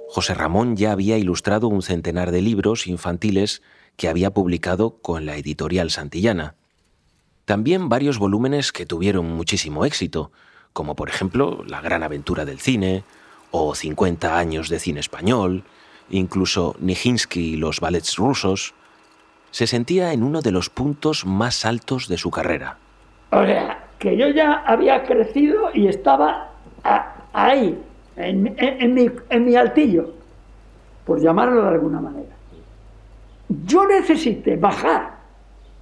José 0.09 0.33
Ramón 0.33 0.77
ya 0.77 0.93
había 0.93 1.19
ilustrado 1.19 1.69
un 1.69 1.83
centenar 1.83 2.31
de 2.31 2.41
libros 2.41 2.87
infantiles 2.87 3.61
que 3.99 4.09
había 4.09 4.33
publicado 4.33 4.97
con 5.03 5.27
la 5.27 5.37
editorial 5.37 5.91
Santillana. 5.91 6.55
También 7.45 7.91
varios 7.91 8.19
volúmenes 8.19 8.73
que 8.73 8.87
tuvieron 8.87 9.31
muchísimo 9.31 9.85
éxito, 9.85 10.33
como 10.73 10.97
por 10.97 11.11
ejemplo 11.11 11.63
La 11.67 11.83
gran 11.83 12.03
aventura 12.03 12.47
del 12.47 12.59
cine, 12.59 13.05
o 13.51 13.75
50 13.75 14.39
años 14.39 14.71
de 14.71 14.79
cine 14.79 15.01
español, 15.01 15.65
incluso 16.09 16.75
Nijinsky 16.81 17.41
y 17.41 17.57
los 17.59 17.81
ballets 17.81 18.17
rusos, 18.17 18.73
se 19.51 19.67
sentía 19.67 20.13
en 20.13 20.23
uno 20.23 20.43
de 20.43 20.53
los 20.53 20.71
puntos 20.71 21.27
más 21.27 21.65
altos 21.65 22.09
de 22.09 22.19
su 22.19 22.31
carrera. 22.31 22.79
O 23.31 23.45
sea, 23.45 23.85
que 23.99 24.17
yo 24.17 24.29
ya 24.29 24.65
había 24.67 25.05
crecido 25.05 25.71
y 25.75 25.87
estaba 25.89 26.51
ahí, 27.33 27.79
en, 28.17 28.95
mi, 28.95 29.11
en 29.29 29.45
mi 29.45 29.57
altillo, 29.57 30.15
por 31.05 31.21
llamarlo 31.21 31.63
de 31.63 31.69
alguna 31.69 32.01
manera. 32.01 32.35
yo 33.49 33.87
necesité 33.87 34.57
bajar 34.57 35.19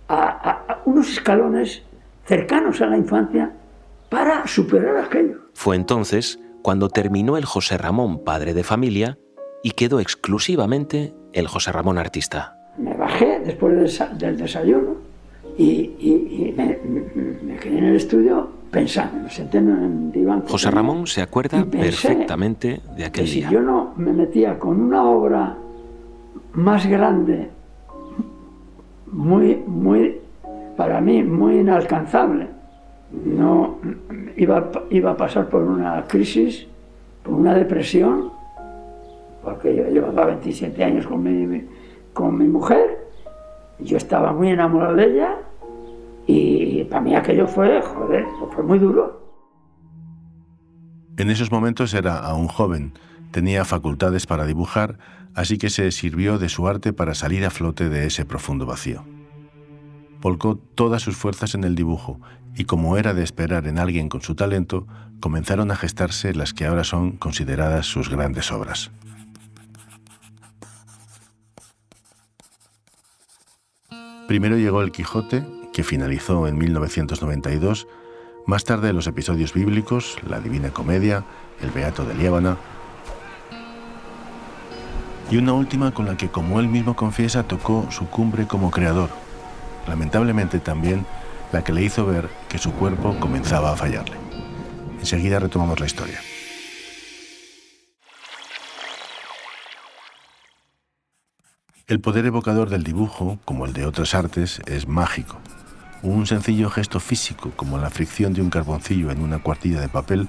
a, 0.09 0.81
unos 0.85 1.11
escalones 1.11 1.83
cercanos 2.25 2.81
a 2.81 2.87
la 2.87 2.97
infancia 2.97 3.53
para 4.09 4.47
superar 4.47 4.97
aquello. 4.97 5.37
Fue 5.55 5.77
entonces 5.77 6.41
cuando 6.63 6.89
terminó 6.89 7.37
el 7.37 7.45
José 7.45 7.79
Ramón 7.79 8.25
padre 8.25 8.55
de 8.55 8.65
familia 8.65 9.19
y 9.63 9.73
quedó 9.73 10.01
exclusivamente 10.01 11.15
el 11.33 11.47
José 11.47 11.73
Ramón 11.73 11.99
artista. 11.99 12.58
Bajé 13.09 13.41
después 13.41 13.99
del 14.19 14.37
desayuno 14.37 14.97
y, 15.57 16.53
me, 16.55 17.57
quedé 17.57 17.79
en 17.79 17.85
el 17.85 17.97
estudio 17.97 18.51
pensando, 18.71 19.23
me 19.23 19.31
senté 19.31 19.59
en 19.59 19.71
el 19.71 20.13
diván. 20.13 20.43
José 20.47 20.71
Ramón 20.71 21.07
se 21.07 21.23
acuerda 21.23 21.65
perfectamente 21.65 22.83
de 22.95 23.05
aquel 23.07 23.25
día. 23.25 23.49
Si 23.49 23.55
yo 23.55 23.63
no 23.63 23.95
me 23.97 24.13
metía 24.13 24.59
con 24.59 24.79
una 24.79 25.05
obra 25.05 25.57
más 26.53 26.87
grande, 26.87 27.49
muy, 29.11 29.57
muy, 29.67 30.21
para 30.77 31.01
mí, 31.01 31.23
muy 31.23 31.61
inalcanzable, 31.61 32.47
no 33.25 33.79
iba, 34.37 34.71
iba 34.91 35.13
a 35.13 35.17
pasar 35.17 35.49
por 35.49 35.63
una 35.63 36.05
crisis, 36.07 36.67
por 37.23 37.33
una 37.33 37.55
depresión, 37.55 38.31
porque 39.43 39.75
yo 39.75 39.85
llevaba 39.89 40.27
27 40.27 40.85
años 40.85 41.07
con 41.07 41.23
mi, 41.23 41.65
con 42.13 42.37
mi 42.37 42.47
mujer, 42.47 42.98
yo 43.81 43.97
estaba 43.97 44.33
muy 44.33 44.51
enamorado 44.51 44.97
de 44.97 45.05
ella 45.05 45.37
y 46.27 46.85
para 46.85 47.01
mí 47.01 47.15
aquello 47.15 47.47
fue, 47.47 47.81
joder, 47.83 48.27
fue 48.55 48.63
muy 48.63 48.79
duro. 48.79 49.19
En 51.17 51.31
esos 51.31 51.51
momentos 51.51 51.95
era 51.95 52.19
aún 52.19 52.49
joven, 52.49 52.93
tenía 53.31 53.65
facultades 53.65 54.27
para 54.27 54.47
dibujar, 54.47 54.99
así 55.35 55.59
que 55.59 55.71
se 55.71 55.91
sirvió 55.91 56.39
de 56.39 56.49
su 56.49 56.69
arte 56.69 56.93
para 56.93 57.15
salir 57.15 57.45
a 57.45 57.51
flote 57.51 57.89
de 57.89 58.07
ese 58.07 58.25
profundo 58.25 58.67
vacío. 58.67 59.05
Volcó 60.21 60.57
todas 60.57 61.03
sus 61.03 61.17
fuerzas 61.17 61.55
en 61.55 61.65
el 61.65 61.75
dibujo 61.75 62.21
y 62.57 62.65
como 62.65 62.97
era 62.97 63.15
de 63.15 63.23
esperar 63.23 63.67
en 63.67 63.79
alguien 63.79 64.09
con 64.09 64.21
su 64.21 64.35
talento, 64.35 64.87
comenzaron 65.21 65.71
a 65.71 65.77
gestarse 65.77 66.35
las 66.35 66.53
que 66.53 66.67
ahora 66.67 66.85
son 66.85 67.13
consideradas 67.13 67.87
sus 67.87 68.11
grandes 68.11 68.51
obras. 68.51 68.91
Primero 74.29 74.59
llegó 74.59 74.83
El 74.83 74.93
Quijote, 74.93 75.47
que 75.73 75.83
finalizó 75.83 76.47
en 76.47 76.59
1992, 76.59 77.89
más 78.45 78.63
tarde 78.63 78.93
los 78.93 79.07
episodios 79.07 79.55
bíblicos, 79.55 80.19
La 80.29 80.39
Divina 80.39 80.69
Comedia, 80.69 81.25
El 81.63 81.71
Beato 81.71 82.05
de 82.05 82.15
Liébana, 82.15 82.59
y 85.31 85.39
una 85.39 85.55
última 85.55 85.95
con 85.95 86.05
la 86.05 86.19
que, 86.19 86.29
como 86.29 86.61
él 86.61 86.69
mismo 86.69 86.95
confiesa, 86.95 87.45
tocó 87.45 87.87
su 87.91 88.11
cumbre 88.11 88.47
como 88.47 88.71
creador, 88.71 89.09
lamentablemente 89.87 90.61
también 90.61 91.07
la 91.51 91.65
que 91.65 91.73
le 91.73 91.83
hizo 91.83 92.05
ver 92.05 92.29
que 92.51 92.59
su 92.59 92.73
cuerpo 92.73 93.17
comenzaba 93.19 93.73
a 93.73 93.77
fallarle. 93.77 94.17
Enseguida 95.01 95.39
retomamos 95.39 95.81
la 95.81 95.87
historia. 95.87 96.21
El 101.89 102.01
poder 102.01 102.27
evocador 102.27 102.69
del 102.69 102.85
dibujo, 102.85 103.39
como 103.47 103.65
el 103.65 103.73
de 103.73 103.87
otras 103.87 104.15
artes, 104.15 104.61
es 104.67 104.87
mágico. 104.87 105.39
Un 106.03 106.27
sencillo 106.27 106.69
gesto 106.69 107.01
físico, 107.01 107.51
como 107.57 107.79
la 107.79 107.89
fricción 107.89 108.35
de 108.35 108.43
un 108.43 108.51
carboncillo 108.51 109.11
en 109.11 109.23
una 109.23 109.39
cuartilla 109.39 109.81
de 109.81 109.89
papel, 109.89 110.29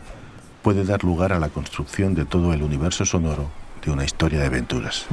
puede 0.61 0.85
dar 0.85 1.03
lugar 1.03 1.33
a 1.33 1.39
la 1.39 1.49
construcción 1.49 2.15
de 2.15 2.23
todo 2.23 2.53
el 2.53 2.63
universo 2.63 3.03
sonoro 3.03 3.49
de 3.83 3.91
una 3.91 4.05
historia 4.05 4.39
de 4.39 4.45
aventuras. 4.45 5.05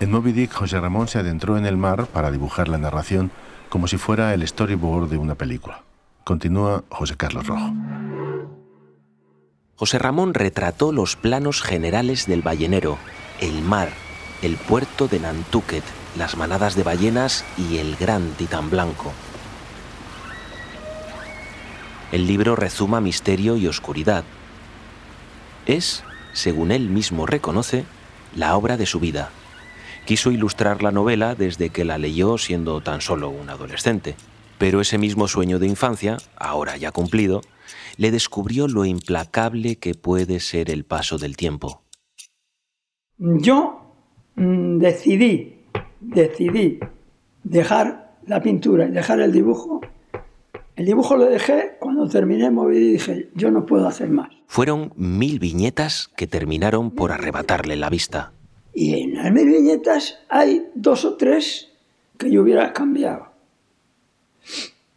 En 0.00 0.10
Moby 0.10 0.32
Dick, 0.32 0.52
José 0.52 0.78
Ramón 0.78 1.08
se 1.08 1.18
adentró 1.18 1.56
en 1.56 1.64
el 1.64 1.78
mar 1.78 2.08
para 2.08 2.30
dibujar 2.30 2.68
la 2.68 2.76
narración 2.76 3.30
como 3.70 3.88
si 3.88 3.96
fuera 3.96 4.34
el 4.34 4.46
storyboard 4.46 5.08
de 5.08 5.16
una 5.16 5.34
película. 5.34 5.80
Continúa 6.24 6.84
José 6.90 7.16
Carlos 7.16 7.46
Rojo. 7.46 7.72
José 9.76 9.98
Ramón 9.98 10.34
retrató 10.34 10.92
los 10.92 11.16
planos 11.16 11.60
generales 11.60 12.26
del 12.26 12.42
ballenero, 12.42 12.96
el 13.40 13.60
mar, 13.60 13.88
el 14.40 14.56
puerto 14.56 15.08
de 15.08 15.18
Nantucket, 15.18 15.82
las 16.16 16.36
manadas 16.36 16.76
de 16.76 16.84
ballenas 16.84 17.44
y 17.58 17.78
el 17.78 17.96
gran 17.96 18.30
titán 18.34 18.70
blanco. 18.70 19.12
El 22.12 22.28
libro 22.28 22.54
rezuma 22.54 23.00
misterio 23.00 23.56
y 23.56 23.66
oscuridad. 23.66 24.22
Es, 25.66 26.04
según 26.32 26.70
él 26.70 26.88
mismo 26.88 27.26
reconoce, 27.26 27.84
la 28.36 28.56
obra 28.56 28.76
de 28.76 28.86
su 28.86 29.00
vida. 29.00 29.30
Quiso 30.06 30.30
ilustrar 30.30 30.84
la 30.84 30.92
novela 30.92 31.34
desde 31.34 31.70
que 31.70 31.84
la 31.84 31.98
leyó 31.98 32.38
siendo 32.38 32.80
tan 32.80 33.00
solo 33.00 33.28
un 33.28 33.50
adolescente, 33.50 34.14
pero 34.58 34.80
ese 34.80 34.98
mismo 34.98 35.26
sueño 35.26 35.58
de 35.58 35.66
infancia, 35.66 36.18
ahora 36.36 36.76
ya 36.76 36.92
cumplido, 36.92 37.42
le 37.96 38.10
descubrió 38.10 38.68
lo 38.68 38.84
implacable 38.84 39.76
que 39.76 39.94
puede 39.94 40.40
ser 40.40 40.70
el 40.70 40.84
paso 40.84 41.18
del 41.18 41.36
tiempo. 41.36 41.82
Yo 43.18 43.94
mm, 44.36 44.78
decidí, 44.78 45.64
decidí 46.00 46.80
dejar 47.42 48.16
la 48.26 48.42
pintura 48.42 48.86
y 48.86 48.90
dejar 48.90 49.20
el 49.20 49.32
dibujo. 49.32 49.80
El 50.76 50.86
dibujo 50.86 51.16
lo 51.16 51.26
dejé 51.26 51.76
cuando 51.78 52.08
terminé 52.08 52.50
moví 52.50 52.76
y 52.78 52.92
dije, 52.92 53.30
yo 53.34 53.50
no 53.50 53.64
puedo 53.64 53.86
hacer 53.86 54.08
más. 54.08 54.30
Fueron 54.46 54.92
mil 54.96 55.38
viñetas 55.38 56.08
que 56.16 56.26
terminaron 56.26 56.90
por 56.90 57.12
arrebatarle 57.12 57.76
la 57.76 57.90
vista. 57.90 58.32
Y 58.74 59.00
en 59.00 59.14
las 59.14 59.30
mil 59.32 59.46
viñetas 59.46 60.18
hay 60.28 60.66
dos 60.74 61.04
o 61.04 61.16
tres 61.16 61.70
que 62.18 62.30
yo 62.30 62.42
hubiera 62.42 62.72
cambiado. 62.72 63.28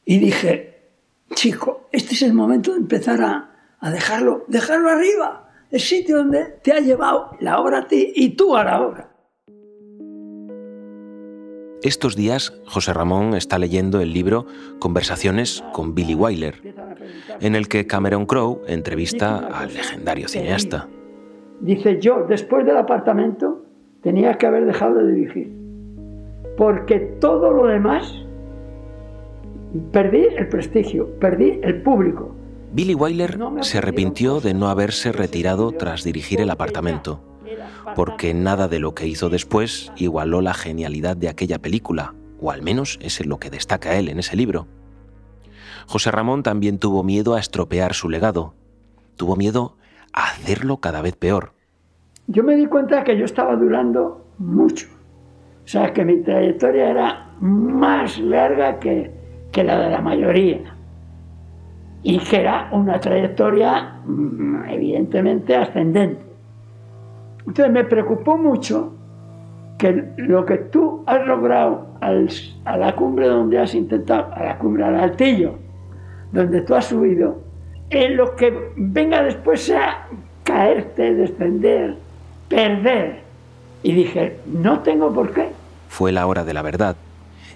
Y 0.03 0.17
dije, 0.17 0.76
chico, 1.33 1.87
este 1.91 2.13
es 2.13 2.21
el 2.21 2.33
momento 2.33 2.71
de 2.71 2.77
empezar 2.77 3.21
a, 3.21 3.51
a 3.79 3.91
dejarlo, 3.91 4.45
dejarlo 4.47 4.89
arriba, 4.89 5.49
el 5.71 5.79
sitio 5.79 6.17
donde 6.17 6.45
te 6.63 6.71
ha 6.71 6.79
llevado 6.79 7.31
la 7.39 7.59
obra 7.59 7.79
a 7.79 7.87
ti 7.87 8.11
y 8.15 8.29
tú 8.35 8.55
a 8.55 8.63
la 8.63 8.81
obra. 8.81 9.11
Estos 11.83 12.15
días, 12.15 12.59
José 12.65 12.91
Ramón 12.91 13.35
está 13.35 13.59
leyendo 13.59 14.01
el 14.01 14.11
libro 14.11 14.47
Conversaciones 14.79 15.63
con 15.73 15.93
Billy 15.93 16.15
Wyler, 16.15 16.73
en 17.39 17.55
el 17.55 17.67
que 17.67 17.85
Cameron 17.85 18.25
Crowe 18.25 18.61
entrevista 18.67 19.37
al 19.37 19.73
legendario 19.73 20.27
cineasta. 20.27 20.87
Dice 21.59 21.99
yo, 22.01 22.25
después 22.27 22.65
del 22.65 22.77
apartamento, 22.77 23.63
tenía 24.01 24.37
que 24.37 24.47
haber 24.47 24.65
dejado 24.65 24.95
de 24.95 25.13
dirigir, 25.13 25.53
porque 26.57 26.99
todo 26.99 27.51
lo 27.51 27.67
demás 27.67 28.11
Perdí 29.91 30.27
el 30.37 30.47
prestigio, 30.47 31.07
perdí 31.19 31.59
el 31.63 31.81
público. 31.81 32.35
Billy 32.71 32.95
Wyler 32.95 33.37
se 33.61 33.77
arrepintió 33.77 34.39
de 34.39 34.53
no 34.53 34.69
haberse 34.69 35.11
retirado 35.11 35.71
tras 35.71 36.03
dirigir 36.03 36.41
el 36.41 36.49
apartamento, 36.49 37.21
porque 37.95 38.33
nada 38.33 38.67
de 38.67 38.79
lo 38.79 38.93
que 38.93 39.07
hizo 39.07 39.29
después 39.29 39.91
igualó 39.95 40.41
la 40.41 40.53
genialidad 40.53 41.15
de 41.15 41.29
aquella 41.29 41.59
película, 41.59 42.13
o 42.39 42.51
al 42.51 42.61
menos 42.61 42.99
es 43.01 43.25
lo 43.25 43.39
que 43.39 43.49
destaca 43.49 43.95
él 43.97 44.09
en 44.09 44.19
ese 44.19 44.35
libro. 44.35 44.67
José 45.87 46.11
Ramón 46.11 46.43
también 46.43 46.79
tuvo 46.79 47.03
miedo 47.03 47.35
a 47.35 47.39
estropear 47.39 47.93
su 47.93 48.09
legado, 48.09 48.53
tuvo 49.15 49.35
miedo 49.35 49.77
a 50.11 50.25
hacerlo 50.25 50.77
cada 50.77 51.01
vez 51.01 51.15
peor. 51.15 51.53
Yo 52.27 52.43
me 52.43 52.55
di 52.55 52.65
cuenta 52.65 53.03
que 53.03 53.17
yo 53.17 53.23
estaba 53.23 53.55
durando 53.55 54.27
mucho, 54.37 54.87
o 55.63 55.67
sea, 55.67 55.93
que 55.93 56.03
mi 56.03 56.21
trayectoria 56.21 56.89
era 56.89 57.31
más 57.39 58.19
larga 58.19 58.79
que, 58.79 59.16
que 59.51 59.63
la 59.63 59.77
de 59.79 59.89
la 59.89 60.01
mayoría. 60.01 60.59
Y 62.03 62.19
que 62.19 62.41
era 62.41 62.69
una 62.71 62.99
trayectoria 62.99 63.99
mm, 64.05 64.65
evidentemente 64.69 65.55
ascendente. 65.55 66.21
Entonces 67.39 67.71
me 67.71 67.83
preocupó 67.85 68.37
mucho 68.37 68.93
que 69.77 70.13
lo 70.17 70.45
que 70.45 70.57
tú 70.57 71.03
has 71.05 71.25
logrado 71.25 71.87
a 72.01 72.77
la 72.77 72.95
cumbre 72.95 73.27
donde 73.27 73.59
has 73.59 73.73
intentado, 73.73 74.33
a 74.33 74.43
la 74.43 74.57
cumbre, 74.57 74.83
al 74.83 74.95
altillo, 74.95 75.55
donde 76.31 76.61
tú 76.61 76.75
has 76.75 76.85
subido, 76.85 77.41
en 77.89 78.17
lo 78.17 78.35
que 78.35 78.71
venga 78.75 79.23
después 79.23 79.61
sea 79.61 80.07
caerte, 80.43 81.13
descender, 81.13 81.95
perder. 82.49 83.21
Y 83.83 83.93
dije, 83.93 84.39
no 84.45 84.79
tengo 84.81 85.13
por 85.13 85.31
qué. 85.31 85.49
Fue 85.87 86.11
la 86.11 86.27
hora 86.27 86.43
de 86.43 86.53
la 86.53 86.61
verdad 86.61 86.95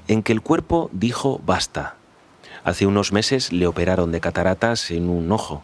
en 0.07 0.23
que 0.23 0.33
el 0.33 0.41
cuerpo 0.41 0.89
dijo 0.93 1.39
basta. 1.45 1.95
Hace 2.63 2.85
unos 2.85 3.11
meses 3.11 3.51
le 3.51 3.67
operaron 3.67 4.11
de 4.11 4.19
cataratas 4.19 4.91
en 4.91 5.09
un 5.09 5.31
ojo 5.31 5.63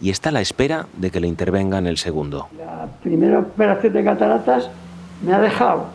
y 0.00 0.10
está 0.10 0.28
a 0.28 0.32
la 0.32 0.40
espera 0.40 0.86
de 0.96 1.10
que 1.10 1.20
le 1.20 1.28
intervengan 1.28 1.86
el 1.86 1.96
segundo. 1.96 2.48
La 2.58 2.86
primera 3.02 3.38
operación 3.38 3.92
de 3.92 4.04
cataratas 4.04 4.70
me 5.24 5.32
ha 5.32 5.40
dejado 5.40 5.86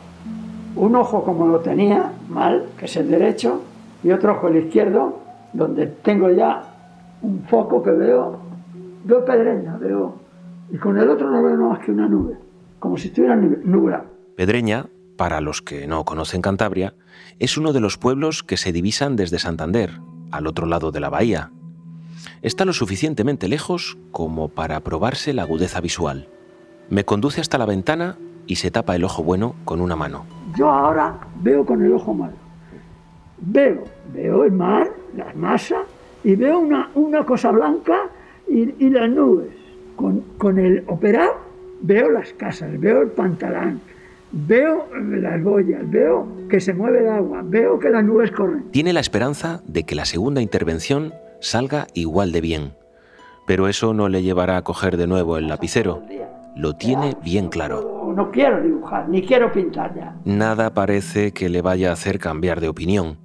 un 0.75 0.95
ojo 0.95 1.23
como 1.23 1.47
lo 1.47 1.60
tenía 1.60 2.13
mal, 2.30 2.65
que 2.78 2.86
es 2.86 2.95
el 2.95 3.10
derecho, 3.10 3.62
y 4.04 4.12
otro 4.12 4.34
ojo 4.34 4.47
el 4.47 4.65
izquierdo, 4.65 5.19
donde 5.54 5.88
tengo 5.88 6.30
ya 6.32 6.63
un 7.21 7.43
foco 7.43 7.84
que 7.84 7.91
veo, 7.91 8.39
veo 9.04 9.25
pedreña, 9.25 9.78
veo, 9.78 10.15
y 10.71 10.78
con 10.78 10.97
el 10.97 11.10
otro 11.10 11.30
no 11.30 11.43
veo 11.43 11.58
más 11.58 11.80
que 11.80 11.91
una 11.91 12.08
nube. 12.08 12.38
como 12.80 12.97
si 12.97 13.10
estuviera 13.10 13.36
nublado. 13.36 14.06
Pedreña, 14.38 14.86
para 15.19 15.41
los 15.41 15.62
que 15.62 15.86
no 15.86 16.05
conocen 16.05 16.41
Cantabria, 16.41 16.93
es 17.39 17.58
uno 17.58 17.73
de 17.73 17.82
los 17.82 17.97
pueblos 17.97 18.41
que 18.41 18.55
se 18.55 18.71
divisan 18.71 19.17
desde 19.17 19.38
Santander, 19.38 19.99
al 20.32 20.47
otro 20.47 20.65
lado 20.65 20.93
de 20.93 21.01
la 21.01 21.10
bahía. 21.10 21.51
Está 22.41 22.63
lo 22.63 22.71
suficientemente 22.71 23.49
lejos 23.49 23.97
como 24.12 24.47
para 24.47 24.79
probarse 24.79 25.34
la 25.34 25.41
agudeza 25.41 25.82
visual. 25.82 26.29
Me 26.89 27.03
conduce 27.03 27.41
hasta 27.41 27.58
la 27.58 27.65
ventana 27.65 28.17
y 28.47 28.55
se 28.55 28.71
tapa 28.71 28.95
el 28.95 29.03
ojo 29.03 29.21
bueno 29.21 29.55
con 29.65 29.82
una 29.82 29.97
mano. 29.97 30.25
Yo 30.58 30.69
ahora 30.69 31.19
veo 31.41 31.65
con 31.65 31.84
el 31.84 31.91
ojo 31.91 32.13
malo. 32.13 32.38
Veo, 33.41 33.84
veo 34.13 34.45
el 34.45 34.53
mar, 34.53 34.89
la 35.17 35.34
masa, 35.34 35.84
y 36.23 36.36
veo 36.36 36.60
una, 36.60 36.91
una 36.95 37.25
cosa 37.25 37.51
blanca 37.51 38.03
y, 38.47 38.89
las 38.89 39.10
nubes. 39.10 39.51
Con, 39.97 40.21
con 40.38 40.58
el 40.58 40.86
operar 40.88 41.32
veo 41.82 42.10
las 42.10 42.32
casas, 42.32 42.79
veo 42.79 43.01
el 43.01 43.10
pantalán, 43.10 43.82
veo 44.32 44.88
las 44.96 45.44
boyas, 45.44 45.82
veo 45.89 46.28
que 46.50 46.60
se 46.60 46.74
mueve 46.74 47.00
el 47.00 47.10
agua, 47.10 47.42
veo 47.44 47.80
que 47.80 47.89
las 47.89 48.04
nubes 48.04 48.32
corren. 48.32 48.70
Tiene 48.72 48.94
la 48.94 49.00
esperanza 49.00 49.62
de 49.68 49.84
que 49.84 49.96
la 49.96 50.06
segunda 50.06 50.42
intervención 50.42 51.13
salga 51.39 51.88
igual 51.94 52.32
de 52.32 52.42
bien, 52.42 52.74
pero 53.48 53.68
eso 53.68 53.94
no 53.94 54.10
le 54.10 54.24
llevará 54.24 54.58
a 54.58 54.63
coger 54.63 54.98
de 54.98 55.08
nuevo 55.08 55.38
el 55.38 55.48
lapicero 55.48 56.04
lo 56.60 56.76
tiene 56.76 57.15
bien 57.24 57.48
claro. 57.48 58.13
No 58.15 58.32
quiero 58.32 58.62
dibujar, 58.62 59.08
ni 59.08 59.22
quiero 59.22 59.52
pintar 59.52 59.96
ya. 59.96 60.15
Nada 60.26 60.74
parece 60.74 61.32
que 61.32 61.48
le 61.48 61.62
vaya 61.62 61.89
a 61.89 61.94
hacer 61.94 62.20
cambiar 62.20 62.60
de 62.60 62.68
opinión, 62.68 63.18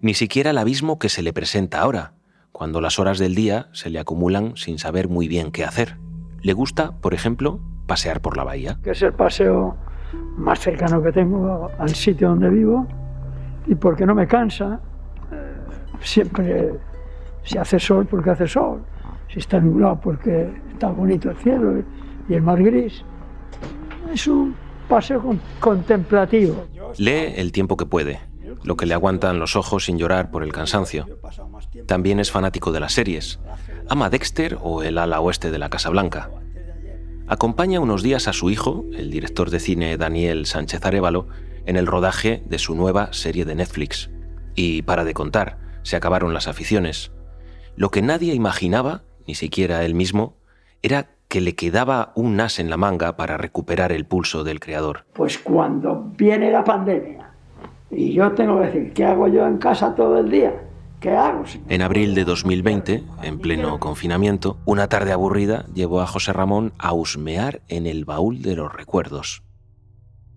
ni 0.00 0.14
siquiera 0.14 0.50
el 0.50 0.58
abismo 0.58 0.98
que 0.98 1.08
se 1.08 1.22
le 1.22 1.32
presenta 1.32 1.80
ahora, 1.80 2.14
cuando 2.50 2.80
las 2.80 2.98
horas 2.98 3.18
del 3.18 3.34
día 3.34 3.68
se 3.72 3.90
le 3.90 4.00
acumulan 4.00 4.56
sin 4.56 4.78
saber 4.78 5.08
muy 5.08 5.28
bien 5.28 5.52
qué 5.52 5.64
hacer. 5.64 5.98
Le 6.42 6.52
gusta, 6.52 6.92
por 7.00 7.14
ejemplo, 7.14 7.60
pasear 7.86 8.20
por 8.20 8.36
la 8.36 8.44
bahía. 8.44 8.78
Que 8.82 8.90
es 8.90 9.02
el 9.02 9.12
paseo 9.12 9.76
más 10.36 10.60
cercano 10.60 11.02
que 11.02 11.12
tengo 11.12 11.70
al 11.78 11.94
sitio 11.94 12.30
donde 12.30 12.50
vivo 12.50 12.86
y 13.66 13.74
porque 13.74 14.06
no 14.06 14.14
me 14.14 14.26
cansa. 14.26 14.80
Eh, 15.32 15.54
siempre 16.00 16.72
si 17.44 17.58
hace 17.58 17.78
sol, 17.78 18.06
porque 18.06 18.30
hace 18.30 18.46
sol. 18.46 18.82
Si 19.28 19.38
está 19.38 19.60
nublado, 19.60 20.00
porque 20.00 20.50
está 20.72 20.88
bonito 20.88 21.30
el 21.30 21.36
cielo 21.36 21.82
y 22.28 22.34
el 22.34 22.42
mar 22.42 22.62
gris. 22.62 23.04
Es 24.12 24.26
un 24.26 24.54
paseo 24.88 25.22
contemplativo. 25.60 26.66
Lee 26.98 27.34
el 27.36 27.52
tiempo 27.52 27.76
que 27.76 27.86
puede, 27.86 28.20
lo 28.64 28.76
que 28.76 28.86
le 28.86 28.94
aguantan 28.94 29.38
los 29.38 29.54
ojos 29.54 29.84
sin 29.84 29.98
llorar 29.98 30.30
por 30.30 30.42
el 30.42 30.52
cansancio. 30.52 31.06
También 31.86 32.18
es 32.18 32.32
fanático 32.32 32.72
de 32.72 32.80
las 32.80 32.92
series. 32.92 33.38
Ama 33.88 34.10
Dexter 34.10 34.58
o 34.60 34.82
el 34.82 34.98
ala 34.98 35.20
oeste 35.20 35.50
de 35.50 35.58
la 35.58 35.68
Casa 35.68 35.90
Blanca. 35.90 36.30
Acompaña 37.30 37.78
unos 37.78 38.02
días 38.02 38.26
a 38.26 38.32
su 38.32 38.50
hijo, 38.50 38.84
el 38.92 39.12
director 39.12 39.50
de 39.50 39.60
cine 39.60 39.96
Daniel 39.96 40.46
Sánchez 40.46 40.84
Arevalo, 40.84 41.28
en 41.64 41.76
el 41.76 41.86
rodaje 41.86 42.42
de 42.44 42.58
su 42.58 42.74
nueva 42.74 43.12
serie 43.12 43.44
de 43.44 43.54
Netflix. 43.54 44.10
Y 44.56 44.82
para 44.82 45.04
de 45.04 45.14
contar, 45.14 45.56
se 45.84 45.94
acabaron 45.94 46.34
las 46.34 46.48
aficiones. 46.48 47.12
Lo 47.76 47.92
que 47.92 48.02
nadie 48.02 48.34
imaginaba, 48.34 49.04
ni 49.28 49.36
siquiera 49.36 49.84
él 49.84 49.94
mismo, 49.94 50.38
era 50.82 51.10
que 51.28 51.40
le 51.40 51.54
quedaba 51.54 52.10
un 52.16 52.40
as 52.40 52.58
en 52.58 52.68
la 52.68 52.76
manga 52.76 53.16
para 53.16 53.36
recuperar 53.36 53.92
el 53.92 54.06
pulso 54.06 54.42
del 54.42 54.58
creador. 54.58 55.04
Pues 55.12 55.38
cuando 55.38 56.10
viene 56.16 56.50
la 56.50 56.64
pandemia 56.64 57.30
y 57.92 58.12
yo 58.12 58.32
tengo 58.32 58.58
que 58.58 58.66
decir, 58.66 58.92
¿qué 58.92 59.04
hago 59.04 59.28
yo 59.28 59.46
en 59.46 59.58
casa 59.58 59.94
todo 59.94 60.18
el 60.18 60.32
día? 60.32 60.52
¿Qué 61.00 61.16
hago? 61.16 61.44
En 61.70 61.80
abril 61.80 62.14
de 62.14 62.24
2020, 62.24 63.02
en 63.22 63.38
pleno 63.38 63.80
confinamiento, 63.80 64.58
una 64.66 64.86
tarde 64.88 65.12
aburrida 65.12 65.64
llevó 65.72 66.02
a 66.02 66.06
José 66.06 66.34
Ramón 66.34 66.74
a 66.78 66.92
husmear 66.92 67.62
en 67.68 67.86
el 67.86 68.04
baúl 68.04 68.42
de 68.42 68.54
los 68.54 68.70
recuerdos. 68.70 69.42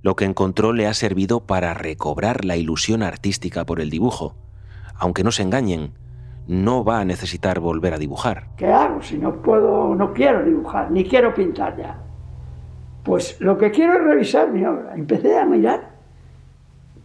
Lo 0.02 0.16
que 0.16 0.24
encontró 0.24 0.72
le 0.72 0.88
ha 0.88 0.94
servido 0.94 1.42
para 1.42 1.74
recobrar 1.74 2.46
la 2.46 2.56
ilusión 2.56 3.04
artística 3.04 3.66
por 3.66 3.82
el 3.82 3.90
dibujo. 3.90 4.36
Aunque 4.96 5.26
no 5.26 5.32
se 5.32 5.44
engañen, 5.44 5.96
no 6.48 6.86
va 6.86 7.02
a 7.02 7.06
necesitar 7.06 7.60
volver 7.60 7.94
a 7.94 7.98
dibujar. 7.98 8.48
¿Qué 8.56 8.68
hago 8.68 9.02
si 9.02 9.18
no 9.18 9.42
puedo, 9.42 9.96
no 9.96 10.14
quiero 10.14 10.46
dibujar, 10.46 10.92
ni 10.92 11.04
quiero 11.04 11.34
pintar 11.34 11.76
ya? 11.78 12.00
Pues 13.04 13.40
lo 13.42 13.58
que 13.58 13.70
quiero 13.72 13.96
es 13.96 14.04
revisar 14.04 14.50
mi 14.50 14.64
obra. 14.66 14.94
Empecé 14.96 15.38
a 15.38 15.46
mirar 15.46 15.93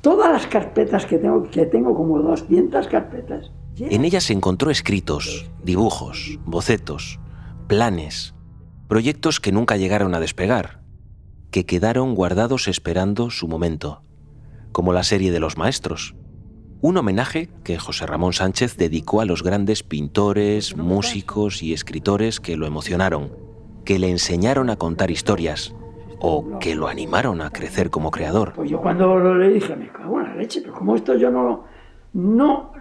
todas 0.00 0.30
las 0.30 0.46
carpetas 0.46 1.06
que 1.06 1.18
tengo, 1.18 1.42
que 1.50 1.66
tengo 1.66 1.94
como 1.94 2.18
200 2.20 2.86
carpetas. 2.88 3.50
En 3.76 4.04
ellas 4.04 4.24
se 4.24 4.32
encontró 4.32 4.70
escritos, 4.70 5.50
dibujos, 5.62 6.38
bocetos, 6.44 7.20
planes, 7.68 8.34
proyectos 8.88 9.40
que 9.40 9.52
nunca 9.52 9.76
llegaron 9.76 10.14
a 10.14 10.20
despegar, 10.20 10.82
que 11.50 11.64
quedaron 11.64 12.14
guardados 12.14 12.66
esperando 12.66 13.30
su 13.30 13.46
momento, 13.46 14.02
como 14.72 14.92
la 14.92 15.04
serie 15.04 15.30
de 15.30 15.40
los 15.40 15.56
maestros, 15.56 16.16
un 16.80 16.96
homenaje 16.96 17.50
que 17.64 17.78
José 17.78 18.06
Ramón 18.06 18.32
Sánchez 18.32 18.76
dedicó 18.76 19.20
a 19.20 19.24
los 19.24 19.42
grandes 19.42 19.82
pintores, 19.82 20.76
músicos 20.76 21.62
y 21.62 21.72
escritores 21.72 22.40
que 22.40 22.56
lo 22.56 22.66
emocionaron, 22.66 23.32
que 23.84 23.98
le 23.98 24.10
enseñaron 24.10 24.70
a 24.70 24.76
contar 24.76 25.10
historias 25.10 25.74
o 26.20 26.58
que 26.58 26.74
lo 26.74 26.88
animaron 26.88 27.40
a 27.40 27.50
crecer 27.50 27.90
como 27.90 28.10
creador. 28.10 28.52
Pues 28.54 28.70
yo 28.70 28.80
cuando 28.80 29.18
lo 29.18 29.34
le 29.36 29.48
dije, 29.50 29.76
me 29.76 29.88
cago 29.88 30.20
en 30.20 30.26
la 30.26 30.34
leche, 30.34 30.60
pero 30.62 30.74
como 30.74 30.94
esto 30.96 31.14
yo 31.14 31.30
no, 31.30 31.64
no, 32.12 32.72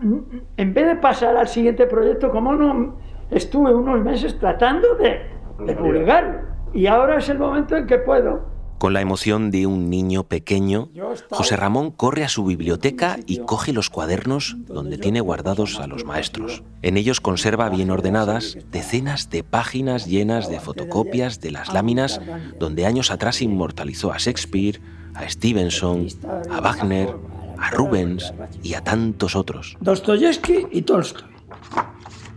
en 0.57 0.73
vez 0.73 0.87
de 0.87 0.95
pasar 0.95 1.37
al 1.37 1.47
siguiente 1.47 1.85
proyecto, 1.85 2.31
como 2.31 2.53
no 2.53 2.97
estuve 3.29 3.73
unos 3.73 4.01
meses 4.01 4.37
tratando 4.39 4.95
de, 4.95 5.21
de 5.65 5.75
publicarlo. 5.75 6.39
Y 6.73 6.87
ahora 6.87 7.17
es 7.17 7.29
el 7.29 7.39
momento 7.39 7.75
en 7.75 7.87
que 7.87 7.97
puedo 7.97 8.56
con 8.77 8.93
la 8.93 9.01
emoción 9.01 9.51
de 9.51 9.65
un 9.65 9.89
niño 9.89 10.23
pequeño, 10.23 10.89
José 11.29 11.55
Ramón 11.55 11.91
corre 11.91 12.23
a 12.23 12.29
su 12.29 12.45
biblioteca 12.45 13.17
y 13.25 13.39
coge 13.39 13.73
los 13.73 13.89
cuadernos 13.89 14.55
donde 14.67 14.97
tiene 14.97 15.21
guardados 15.21 15.79
a 15.79 15.87
los 15.87 16.05
maestros. 16.05 16.63
En 16.81 16.97
ellos 16.97 17.21
conserva 17.21 17.69
bien 17.69 17.89
ordenadas 17.89 18.57
decenas 18.71 19.29
de 19.29 19.43
páginas 19.43 20.05
llenas 20.05 20.49
de 20.49 20.59
fotocopias 20.59 21.41
de 21.41 21.51
las 21.51 21.73
láminas 21.73 22.21
donde 22.59 22.85
años 22.85 23.11
atrás 23.11 23.41
inmortalizó 23.41 24.11
a 24.11 24.17
Shakespeare, 24.17 24.79
a 25.15 25.27
Stevenson, 25.27 26.07
a 26.51 26.61
Wagner, 26.61 27.15
a 27.57 27.71
Rubens 27.71 28.33
y 28.61 28.75
a 28.75 28.83
tantos 28.83 29.35
otros. 29.35 29.77
Dostoyevsky 29.79 30.67
y 30.71 30.83
Tolstoy. 30.83 31.27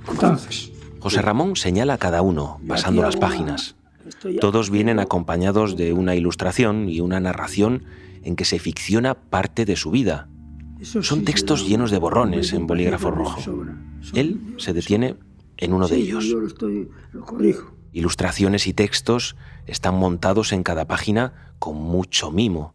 Entonces. 0.08 0.72
José 1.00 1.22
Ramón 1.22 1.56
señala 1.56 1.94
a 1.94 1.98
cada 1.98 2.20
uno, 2.20 2.60
pasando 2.68 3.00
las 3.00 3.16
páginas. 3.16 3.74
Todos 4.40 4.70
vienen 4.70 4.98
acompañados 4.98 5.76
de 5.76 5.92
una 5.92 6.14
ilustración 6.14 6.88
y 6.88 7.00
una 7.00 7.20
narración 7.20 7.84
en 8.22 8.36
que 8.36 8.44
se 8.44 8.58
ficciona 8.58 9.14
parte 9.14 9.64
de 9.64 9.76
su 9.76 9.90
vida. 9.90 10.28
Son 10.82 11.24
textos 11.24 11.68
llenos 11.68 11.90
de 11.90 11.98
borrones 11.98 12.52
en 12.52 12.66
bolígrafo 12.66 13.10
rojo. 13.10 13.64
Él 14.14 14.40
se 14.56 14.72
detiene 14.72 15.16
en 15.58 15.72
uno 15.74 15.88
de 15.88 15.96
ellos. 15.96 16.34
Ilustraciones 17.92 18.66
y 18.66 18.72
textos 18.72 19.36
están 19.66 19.94
montados 19.94 20.52
en 20.52 20.62
cada 20.62 20.86
página 20.86 21.54
con 21.58 21.76
mucho 21.76 22.30
mimo. 22.30 22.74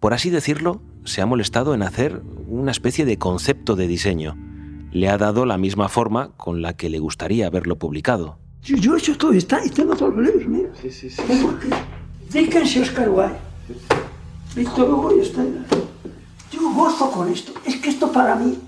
Por 0.00 0.14
así 0.14 0.30
decirlo, 0.30 0.82
se 1.04 1.20
ha 1.20 1.26
molestado 1.26 1.74
en 1.74 1.82
hacer 1.82 2.22
una 2.46 2.70
especie 2.70 3.04
de 3.04 3.18
concepto 3.18 3.76
de 3.76 3.86
diseño. 3.86 4.36
Le 4.92 5.08
ha 5.08 5.18
dado 5.18 5.46
la 5.46 5.58
misma 5.58 5.88
forma 5.88 6.32
con 6.36 6.62
la 6.62 6.74
que 6.74 6.88
le 6.88 6.98
gustaría 6.98 7.46
haberlo 7.46 7.76
publicado. 7.78 8.38
Yo, 8.66 8.76
yo 8.76 8.96
he 8.96 8.98
hecho 8.98 9.16
todo, 9.16 9.32
está, 9.32 9.64
y 9.64 9.70
tengo 9.70 9.94
todos 9.94 10.12
los 10.16 10.26
libros, 10.26 10.48
mira. 10.48 10.68
Sí, 10.82 10.90
sí, 10.90 11.08
sí. 11.08 11.22
Dickens 12.32 12.74
y 12.74 12.80
Oscar 12.80 13.08
Wilde. 13.08 13.36
Víctor 14.56 14.90
Hugo 14.90 15.16
y 15.16 15.20
está 15.20 15.44
Yo 16.50 16.74
gozo 16.74 17.12
con 17.12 17.30
esto. 17.30 17.52
Es 17.64 17.76
que 17.76 17.90
esto 17.90 18.10
para 18.10 18.34
mí 18.34 18.58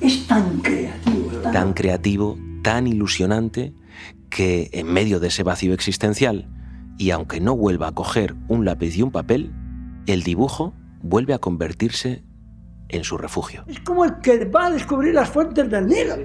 es 0.00 0.26
tan 0.26 0.60
creativo. 0.60 1.28
Tan, 1.52 1.74
creativo, 1.74 2.38
tan 2.62 2.86
ilusionante, 2.86 3.74
que 4.30 4.70
en 4.72 4.86
medio 4.86 5.20
de 5.20 5.28
ese 5.28 5.42
vacío 5.42 5.74
existencial, 5.74 6.48
y 6.96 7.10
aunque 7.10 7.40
no 7.40 7.54
vuelva 7.54 7.88
a 7.88 7.92
coger 7.92 8.34
un 8.48 8.64
lápiz 8.64 8.96
y 8.96 9.02
un 9.02 9.10
papel, 9.10 9.52
el 10.06 10.22
dibujo 10.22 10.72
vuelve 11.02 11.34
a 11.34 11.38
convertirse 11.38 12.22
en 12.90 13.04
su 13.04 13.16
refugio. 13.16 13.64
Es 13.66 13.80
como 13.80 14.04
el 14.04 14.20
que 14.20 14.44
va 14.44 14.66
a 14.66 14.70
descubrir 14.70 15.14
las 15.14 15.28
fuentes 15.28 15.70
del 15.70 15.86
Nilo. 15.86 16.16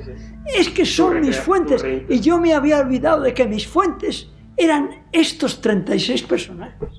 Es 0.46 0.70
que 0.70 0.86
son 0.86 1.22
mis 1.22 1.38
fuentes. 1.38 1.84
Y 2.10 2.20
yo 2.20 2.40
me 2.40 2.54
había 2.54 2.80
olvidado 2.80 3.22
de 3.22 3.34
que 3.34 3.48
mis 3.48 3.68
fuentes 3.68 4.30
eran 4.58 5.06
estos 5.12 5.62
36 5.62 6.24
personajes. 6.24 6.90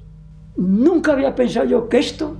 Nunca 0.57 1.13
había 1.13 1.35
pensado 1.35 1.67
yo 1.67 1.89
que 1.89 1.99
esto 1.99 2.39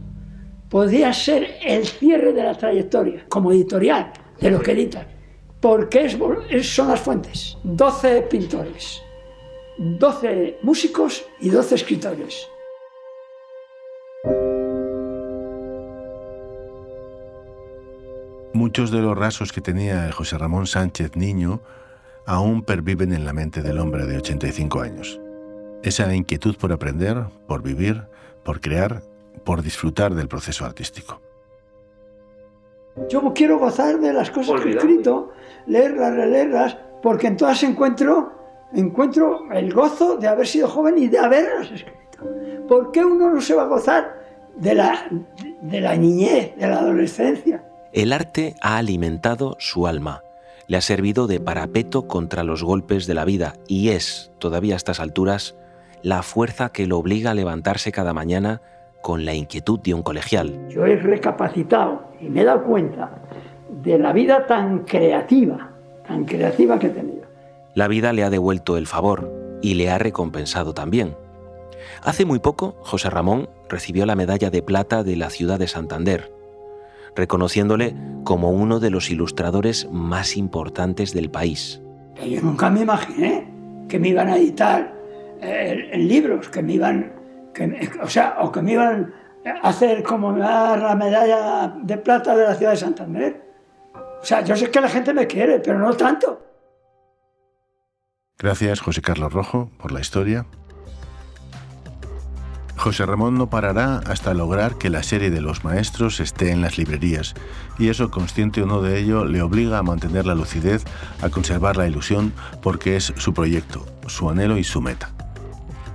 podía 0.69 1.13
ser 1.13 1.59
el 1.65 1.87
cierre 1.87 2.33
de 2.33 2.43
la 2.43 2.55
trayectoria 2.55 3.27
como 3.29 3.53
editorial 3.53 4.13
de 4.41 4.51
lo 4.51 4.61
que 4.61 4.73
editan. 4.73 5.07
Porque 5.61 6.07
es, 6.07 6.67
son 6.69 6.89
las 6.89 7.01
fuentes. 7.01 7.57
12 7.65 8.23
pintores, 8.23 9.03
12 9.79 10.59
músicos 10.63 11.25
y 11.41 11.49
12 11.49 11.75
escritores. 11.75 12.47
Muchos 18.77 18.91
de 18.91 19.01
los 19.01 19.17
rasgos 19.17 19.55
que 19.55 19.63
tenía 19.63 20.13
José 20.13 20.37
Ramón 20.37 20.67
Sánchez 20.67 21.17
niño 21.17 21.63
aún 22.27 22.63
perviven 22.63 23.15
en 23.15 23.25
la 23.25 23.33
mente 23.33 23.63
del 23.63 23.79
hombre 23.79 24.05
de 24.05 24.19
85 24.19 24.81
años. 24.83 25.19
esa 25.83 26.15
inquietud 26.15 26.57
por 26.59 26.71
aprender, 26.73 27.25
por 27.47 27.63
vivir, 27.63 28.03
por 28.45 28.61
crear, 28.61 29.01
por 29.45 29.63
disfrutar 29.63 30.15
del 30.15 30.29
proceso 30.29 30.67
artístico. 30.67 31.23
Yo 33.09 33.33
quiero 33.33 33.59
gozar 33.59 33.99
de 33.99 34.13
las 34.13 34.31
cosas 34.31 34.61
que 34.61 34.69
he 34.69 34.77
escrito, 34.77 35.33
leerlas, 35.67 36.15
releerlas, 36.15 36.77
porque 37.03 37.29
en 37.29 37.39
todas 37.39 37.63
encuentro, 37.63 38.31
encuentro 38.75 39.51
el 39.55 39.73
gozo 39.73 40.19
de 40.19 40.29
haber 40.29 40.47
sido 40.47 40.69
joven 40.69 40.99
y 40.99 41.09
de 41.09 41.19
haberlas 41.19 41.71
escrito. 41.71 42.67
¿Por 42.69 42.93
qué 42.93 43.03
uno 43.03 43.31
no 43.31 43.41
se 43.41 43.55
va 43.55 43.63
a 43.63 43.69
gozar 43.69 44.21
de 44.55 44.75
la, 44.75 45.09
de 45.63 45.81
la 45.81 45.97
niñez, 45.97 46.55
de 46.59 46.67
la 46.67 46.81
adolescencia? 46.81 47.65
El 47.93 48.13
arte 48.13 48.55
ha 48.61 48.77
alimentado 48.77 49.57
su 49.59 49.87
alma, 49.87 50.23
le 50.69 50.77
ha 50.77 50.81
servido 50.81 51.27
de 51.27 51.41
parapeto 51.41 52.09
contra 52.09 52.45
los 52.45 52.63
golpes 52.63 53.07
de 53.07 53.15
la 53.15 53.25
vida 53.25 53.55
y 53.69 53.91
es, 53.91 54.33
todavía 54.39 54.75
a 54.75 54.77
estas 54.77 55.01
alturas, 55.01 55.55
la 56.03 56.23
fuerza 56.23 56.71
que 56.71 56.87
lo 56.87 56.99
obliga 56.99 57.31
a 57.31 57.35
levantarse 57.35 57.93
cada 57.93 58.13
mañana 58.13 58.61
con 59.03 59.25
la 59.25 59.35
inquietud 59.35 59.81
de 59.81 59.95
un 59.95 60.03
colegial. 60.03 60.69
Yo 60.69 60.85
he 60.85 60.97
recapacitado 60.97 62.11
y 62.21 62.29
me 62.29 62.43
he 62.43 62.45
dado 62.45 62.65
cuenta 62.65 63.23
de 63.83 63.99
la 63.99 64.13
vida 64.13 64.47
tan 64.47 64.81
creativa, 64.81 65.71
tan 66.07 66.25
creativa 66.25 66.79
que 66.79 66.89
he 66.89 66.91
tenido. 66.91 67.27
La 67.75 67.89
vida 67.89 68.13
le 68.13 68.25
ha 68.25 68.31
devuelto 68.31 68.77
el 68.77 68.87
favor 68.87 69.33
y 69.63 69.75
le 69.75 69.91
ha 69.91 69.99
recompensado 69.99 70.75
también. 70.75 71.17
Hace 72.03 72.25
muy 72.25 72.39
poco, 72.39 72.77
José 72.81 73.11
Ramón 73.11 73.49
recibió 73.69 74.07
la 74.07 74.17
medalla 74.17 74.51
de 74.51 74.63
plata 74.63 75.03
de 75.03 75.17
la 75.17 75.31
ciudad 75.31 75.59
de 75.59 75.69
Santander, 75.69 76.33
reconociéndole 77.17 77.97
como 78.25 78.51
uno 78.51 78.79
de 78.79 78.91
los 78.91 79.11
ilustradores 79.11 79.89
más 79.91 80.37
importantes 80.37 81.13
del 81.13 81.31
país. 81.31 81.81
Yo 82.25 82.41
nunca 82.43 82.71
me 82.71 82.83
imaginé 82.83 83.47
que 83.89 83.99
me 83.99 84.09
iban 84.09 84.29
a 84.29 84.37
editar 84.37 84.95
eh, 85.41 85.91
en 85.93 86.09
libros, 86.09 86.49
que 86.49 86.63
me 86.63 86.75
iban 86.75 87.17
o 88.03 88.09
sea, 88.09 88.37
o 88.41 88.53
que 88.53 88.63
me 88.63 88.73
iban 88.73 89.15
a 89.45 89.69
hacer 89.69 90.03
como 90.03 90.33
me 90.33 90.41
dar 90.41 90.79
la 90.79 90.95
medalla 90.95 91.75
de 91.83 91.97
plata 91.99 92.37
de 92.37 92.45
la 92.45 92.55
ciudad 92.55 92.73
de 92.73 92.77
Santander. 92.77 93.43
O 94.21 94.25
sea, 94.25 94.43
yo 94.43 94.57
sé 94.57 94.71
que 94.71 94.81
la 94.81 94.89
gente 94.89 95.13
me 95.15 95.27
quiere, 95.27 95.61
pero 95.61 95.79
no 95.79 95.95
tanto. 95.95 96.43
Gracias, 98.39 98.81
José 98.81 99.01
Carlos 99.01 99.33
Rojo, 99.33 99.71
por 99.79 99.93
la 99.93 100.01
historia. 100.01 100.47
José 102.87 103.05
Ramón 103.05 103.35
no 103.35 103.51
parará 103.51 104.01
hasta 104.07 104.33
lograr 104.33 104.79
que 104.79 104.91
la 104.91 105.03
serie 105.03 105.29
de 105.33 105.41
los 105.41 105.65
maestros 105.65 106.21
esté 106.21 106.53
en 106.53 106.61
las 106.61 106.79
librerías, 106.79 107.35
y 107.81 107.89
eso, 107.89 108.13
consciente 108.13 108.63
o 108.63 108.67
no 108.67 108.81
de 108.81 109.01
ello, 109.01 109.25
le 109.25 109.43
obliga 109.43 109.79
a 109.79 109.83
mantener 109.83 110.25
la 110.25 110.37
lucidez, 110.37 110.85
a 111.21 111.29
conservar 111.29 111.77
la 111.77 111.89
ilusión, 111.89 112.33
porque 112.63 112.95
es 112.95 113.13
su 113.17 113.35
proyecto, 113.35 113.85
su 114.07 114.31
anhelo 114.31 114.57
y 114.57 114.63
su 114.63 114.81
meta. 114.81 115.11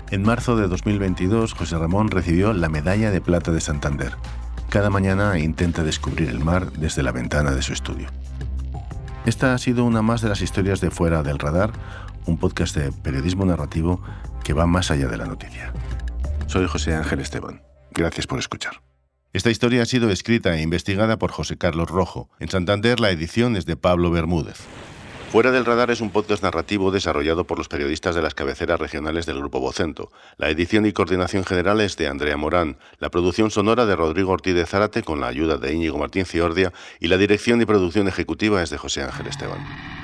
En 0.10 0.24
marzo 0.24 0.58
de 0.58 0.68
2022, 0.68 1.54
José 1.54 1.78
Ramón 1.78 2.12
recibió 2.12 2.52
la 2.52 2.68
Medalla 2.68 3.10
de 3.10 3.22
Plata 3.22 3.54
de 3.54 3.62
Santander. 3.62 4.18
Cada 4.68 4.90
mañana 4.90 5.40
intenta 5.40 5.84
descubrir 5.86 6.28
el 6.28 6.42
mar 6.42 6.74
desde 6.74 7.04
la 7.04 7.14
ventana 7.14 7.52
de 7.52 7.62
su 7.62 7.72
estudio. 7.72 8.10
Esta 9.26 9.54
ha 9.54 9.58
sido 9.60 9.86
una 9.86 10.02
más 10.02 10.20
de 10.20 10.28
las 10.28 10.42
historias 10.42 10.82
de 10.82 10.92
Fuera 10.92 11.24
del 11.24 11.40
Radar, 11.40 11.72
un 12.26 12.38
podcast 12.38 12.76
de 12.76 12.92
periodismo 12.92 13.46
narrativo 13.46 14.02
que 14.44 14.52
va 14.52 14.68
más 14.68 14.92
allá 14.92 15.08
de 15.08 15.16
la 15.16 15.26
noticia. 15.26 15.72
Soy 16.52 16.68
José 16.68 16.94
Ángel 16.94 17.22
Esteban. 17.22 17.62
Gracias 17.92 18.28
por 18.28 18.38
escuchar. 18.38 18.82
Esta 19.32 19.50
historia 19.50 19.84
ha 19.84 19.86
sido 19.86 20.10
escrita 20.10 20.54
e 20.58 20.62
investigada 20.62 21.18
por 21.18 21.32
José 21.32 21.58
Carlos 21.58 21.90
Rojo. 21.90 22.30
En 22.42 22.50
Santander 22.50 23.00
la 23.00 23.10
edición 23.10 23.56
es 23.56 23.66
de 23.66 23.78
Pablo 23.78 24.12
Bermúdez. 24.12 24.58
Fuera 25.32 25.52
del 25.52 25.64
Radar 25.64 25.92
es 25.92 26.02
un 26.02 26.10
podcast 26.10 26.44
narrativo 26.44 26.92
desarrollado 26.92 27.48
por 27.48 27.58
los 27.58 27.70
periodistas 27.70 28.16
de 28.16 28.22
las 28.22 28.36
cabeceras 28.36 28.82
regionales 28.82 29.26
del 29.26 29.38
Grupo 29.38 29.62
Vocento. 29.62 30.12
La 30.36 30.50
edición 30.50 30.86
y 30.86 30.92
coordinación 30.92 31.46
general 31.46 31.80
es 31.80 31.96
de 31.96 32.10
Andrea 32.10 32.36
Morán, 32.36 32.78
la 33.00 33.10
producción 33.10 33.50
sonora 33.50 33.86
de 33.86 33.96
Rodrigo 33.96 34.34
Ortiz 34.34 34.54
de 34.54 34.66
Zárate 34.66 35.04
con 35.04 35.22
la 35.22 35.28
ayuda 35.28 35.56
de 35.56 35.74
Íñigo 35.74 36.00
Martín 36.00 36.26
Ciordia 36.26 36.74
y 37.00 37.08
la 37.08 37.16
dirección 37.16 37.62
y 37.62 37.66
producción 37.66 38.10
ejecutiva 38.10 38.62
es 38.62 38.70
de 38.70 38.78
José 38.78 39.04
Ángel 39.04 39.28
Esteban. 39.28 40.01